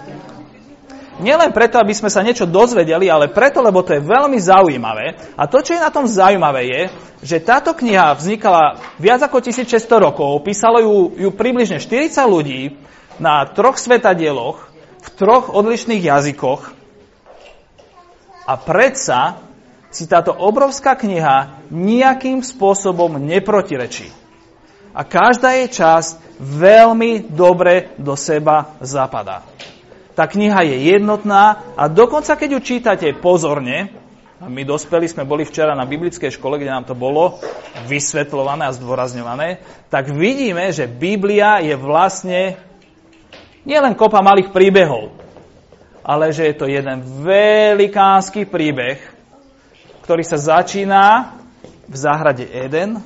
Nielen 1.16 1.48
preto, 1.57 1.81
aby 1.81 1.96
sme 1.96 2.12
sa 2.12 2.20
niečo 2.20 2.44
dozvedeli, 2.44 3.09
ale 3.09 3.33
preto, 3.33 3.64
lebo 3.64 3.81
to 3.81 3.96
je 3.96 4.05
veľmi 4.05 4.37
zaujímavé. 4.37 5.16
A 5.33 5.48
to, 5.48 5.64
čo 5.64 5.72
je 5.72 5.81
na 5.81 5.88
tom 5.88 6.05
zaujímavé, 6.05 6.68
je, 6.68 6.83
že 7.24 7.40
táto 7.40 7.72
kniha 7.72 8.12
vznikala 8.12 8.76
viac 9.00 9.24
ako 9.24 9.40
1600 9.40 9.81
rokov, 9.96 10.44
písalo 10.44 10.76
ju, 10.85 10.96
ju 11.16 11.31
približne 11.33 11.81
40 11.81 12.12
ľudí 12.29 12.76
na 13.16 13.48
troch 13.48 13.81
svetadieloch, 13.81 14.68
v 15.00 15.09
troch 15.16 15.48
odlišných 15.57 16.05
jazykoch. 16.05 16.74
A 18.44 18.52
predsa 18.61 19.45
si 19.96 20.04
táto 20.04 20.37
obrovská 20.37 20.92
kniha 20.92 21.64
nejakým 21.72 22.44
spôsobom 22.44 23.16
neprotirečí. 23.16 24.12
A 24.92 25.00
každá 25.09 25.56
jej 25.56 25.72
časť 25.72 26.37
veľmi 26.37 27.32
dobre 27.32 27.96
do 27.96 28.12
seba 28.12 28.76
zapadá. 28.85 29.40
Tá 30.12 30.28
kniha 30.28 30.64
je 30.68 30.96
jednotná 30.96 31.76
a 31.76 31.88
dokonca 31.88 32.37
keď 32.37 32.48
ju 32.56 32.61
čítate 32.61 33.09
pozorne, 33.16 33.92
a 34.37 34.52
my 34.52 34.68
dospeli 34.68 35.09
sme 35.09 35.24
boli 35.24 35.48
včera 35.48 35.72
na 35.72 35.88
biblickej 35.88 36.28
škole, 36.28 36.61
kde 36.61 36.68
nám 36.68 36.85
to 36.85 36.92
bolo 36.92 37.40
vysvetľované 37.88 38.68
a 38.68 38.76
zdôrazňované, 38.76 39.64
tak 39.88 40.12
vidíme, 40.12 40.68
že 40.76 40.85
Biblia 40.85 41.64
je 41.64 41.72
vlastne 41.72 42.61
nielen 43.64 43.96
kopa 43.96 44.20
malých 44.20 44.52
príbehov, 44.52 45.16
ale 46.04 46.37
že 46.37 46.52
je 46.52 46.54
to 46.56 46.68
jeden 46.68 47.00
velikánsky 47.24 48.44
príbeh, 48.44 49.15
ktorý 50.07 50.23
sa 50.23 50.38
začína 50.38 51.35
v 51.90 51.97
záhrade 51.99 52.47
Eden, 52.47 53.03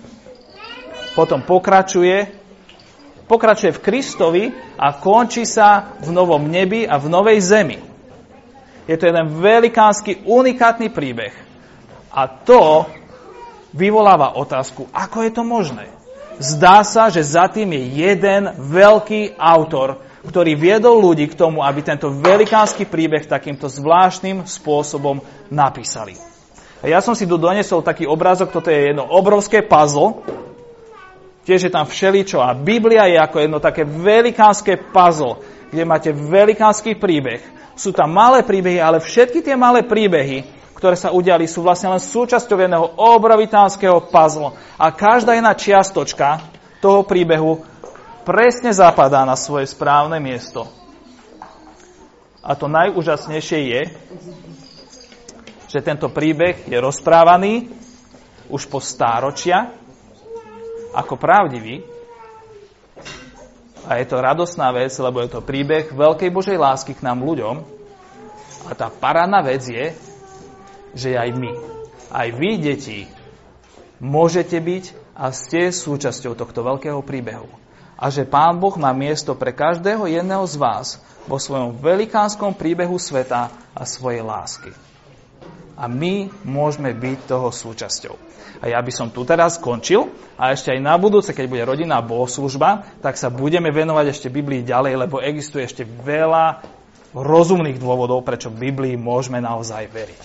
potom 1.17 1.41
pokračuje 1.41 2.41
pokračuje 3.31 3.71
v 3.79 3.83
Kristovi 3.87 4.45
a 4.75 4.99
končí 4.99 5.47
sa 5.47 5.95
v 6.03 6.11
novom 6.11 6.51
nebi 6.51 6.83
a 6.83 6.99
v 6.99 7.07
novej 7.07 7.39
zemi. 7.39 7.79
Je 8.91 8.99
to 8.99 9.07
jeden 9.07 9.39
velikánsky, 9.39 10.27
unikátny 10.27 10.91
príbeh. 10.91 11.31
A 12.11 12.27
to 12.27 12.91
vyvoláva 13.71 14.35
otázku, 14.35 14.91
ako 14.91 15.23
je 15.23 15.31
to 15.31 15.47
možné. 15.47 15.87
Zdá 16.43 16.83
sa, 16.83 17.07
že 17.07 17.23
za 17.23 17.47
tým 17.47 17.71
je 17.71 18.11
jeden 18.11 18.51
veľký 18.59 19.39
autor, 19.39 20.03
ktorý 20.27 20.59
viedol 20.59 20.99
ľudí 20.99 21.31
k 21.31 21.39
tomu, 21.39 21.63
aby 21.63 21.87
tento 21.87 22.11
velikánsky 22.11 22.83
príbeh 22.83 23.31
takýmto 23.31 23.71
zvláštnym 23.71 24.43
spôsobom 24.43 25.23
napísali. 25.55 26.30
A 26.81 26.88
ja 26.88 27.05
som 27.05 27.12
si 27.12 27.29
tu 27.29 27.37
donesol 27.37 27.85
taký 27.85 28.09
obrázok, 28.09 28.53
toto 28.57 28.73
je 28.73 28.93
jedno 28.93 29.05
obrovské 29.05 29.61
puzzle, 29.61 30.25
Tiež 31.40 31.66
je 31.66 31.73
tam 31.73 31.88
všeličo 31.88 32.38
a 32.38 32.53
Biblia 32.53 33.09
je 33.09 33.16
ako 33.16 33.37
jedno 33.40 33.59
také 33.59 33.83
velikánske 33.83 34.77
puzzle, 34.93 35.40
kde 35.73 35.83
máte 35.88 36.11
velikánsky 36.12 36.95
príbeh. 36.95 37.40
Sú 37.75 37.97
tam 37.97 38.12
malé 38.12 38.45
príbehy, 38.45 38.77
ale 38.77 39.01
všetky 39.01 39.40
tie 39.40 39.57
malé 39.57 39.81
príbehy, 39.81 40.45
ktoré 40.77 40.95
sa 41.01 41.11
udiali, 41.11 41.49
sú 41.49 41.64
vlastne 41.64 41.97
len 41.97 42.03
súčasťou 42.03 42.55
jedného 42.61 42.93
obrovitánskeho 42.95 44.12
puzzle. 44.12 44.53
A 44.77 44.93
každá 44.93 45.33
jedna 45.33 45.57
čiastočka 45.57 46.45
toho 46.85 47.09
príbehu 47.09 47.64
presne 48.29 48.69
zapadá 48.71 49.25
na 49.25 49.35
svoje 49.35 49.64
správne 49.73 50.21
miesto. 50.21 50.69
A 52.45 52.53
to 52.53 52.69
najúžasnejšie 52.69 53.59
je, 53.75 53.81
že 55.70 55.87
tento 55.87 56.11
príbeh 56.11 56.66
je 56.66 56.74
rozprávaný 56.83 57.70
už 58.50 58.66
po 58.66 58.83
stáročia 58.83 59.70
ako 60.90 61.14
pravdivý. 61.14 61.87
A 63.87 64.02
je 64.02 64.06
to 64.11 64.18
radosná 64.18 64.74
vec, 64.74 64.90
lebo 64.98 65.22
je 65.22 65.30
to 65.30 65.46
príbeh 65.46 65.94
veľkej 65.94 66.30
Božej 66.35 66.59
lásky 66.59 66.98
k 66.98 67.06
nám 67.06 67.22
ľuďom. 67.22 67.62
A 68.66 68.70
tá 68.74 68.90
parádna 68.90 69.46
vec 69.46 69.62
je, 69.62 69.94
že 70.92 71.14
aj 71.14 71.30
my, 71.38 71.54
aj 72.11 72.28
vy, 72.35 72.50
deti, 72.59 73.00
môžete 74.02 74.59
byť 74.59 74.85
a 75.14 75.30
ste 75.30 75.70
súčasťou 75.70 76.35
tohto 76.35 76.66
veľkého 76.66 76.98
príbehu. 77.06 77.46
A 77.94 78.11
že 78.11 78.26
Pán 78.26 78.59
Boh 78.59 78.74
má 78.74 78.90
miesto 78.90 79.38
pre 79.38 79.54
každého 79.54 80.11
jedného 80.11 80.42
z 80.50 80.56
vás 80.59 80.98
vo 81.30 81.38
svojom 81.38 81.78
velikánskom 81.78 82.59
príbehu 82.59 82.98
sveta 82.98 83.54
a 83.70 83.83
svojej 83.87 84.24
lásky. 84.24 84.89
A 85.81 85.88
my 85.88 86.29
môžeme 86.45 86.93
byť 86.93 87.19
toho 87.25 87.49
súčasťou. 87.49 88.14
A 88.61 88.69
ja 88.69 88.81
by 88.85 88.93
som 88.93 89.09
tu 89.09 89.25
teraz 89.25 89.57
skončil 89.57 90.12
a 90.37 90.53
ešte 90.53 90.69
aj 90.69 90.81
na 90.85 91.01
budúce, 91.01 91.33
keď 91.33 91.47
bude 91.49 91.64
rodinná 91.64 92.05
bohoslužba, 92.05 92.85
tak 93.01 93.16
sa 93.16 93.33
budeme 93.33 93.73
venovať 93.73 94.12
ešte 94.12 94.29
Biblii 94.29 94.61
ďalej, 94.61 95.09
lebo 95.09 95.25
existuje 95.25 95.64
ešte 95.64 95.88
veľa 95.88 96.61
rozumných 97.16 97.81
dôvodov, 97.81 98.21
prečo 98.21 98.53
Biblii 98.53 99.01
môžeme 99.01 99.40
naozaj 99.40 99.88
veriť. 99.88 100.23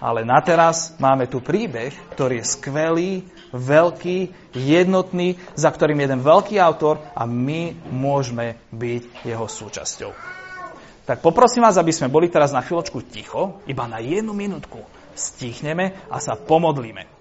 Ale 0.00 0.24
na 0.24 0.40
teraz 0.40 0.96
máme 0.96 1.28
tu 1.28 1.44
príbeh, 1.44 1.92
ktorý 2.16 2.40
je 2.40 2.50
skvelý, 2.56 3.12
veľký, 3.52 4.52
jednotný, 4.56 5.36
za 5.56 5.68
ktorým 5.68 6.00
je 6.00 6.04
jeden 6.08 6.20
veľký 6.24 6.56
autor 6.56 7.04
a 7.12 7.28
my 7.28 7.76
môžeme 7.92 8.56
byť 8.72 9.28
jeho 9.28 9.46
súčasťou. 9.48 10.39
Tak 11.04 11.24
poprosím 11.24 11.64
vás, 11.64 11.80
aby 11.80 11.92
sme 11.92 12.12
boli 12.12 12.30
teraz 12.30 12.54
na 12.54 12.62
chvíľočku 12.64 13.02
ticho, 13.08 13.64
iba 13.66 13.84
na 13.88 13.98
jednu 13.98 14.32
minútku 14.32 14.80
stichneme 15.14 16.08
a 16.08 16.16
sa 16.22 16.38
pomodlíme. 16.38 17.19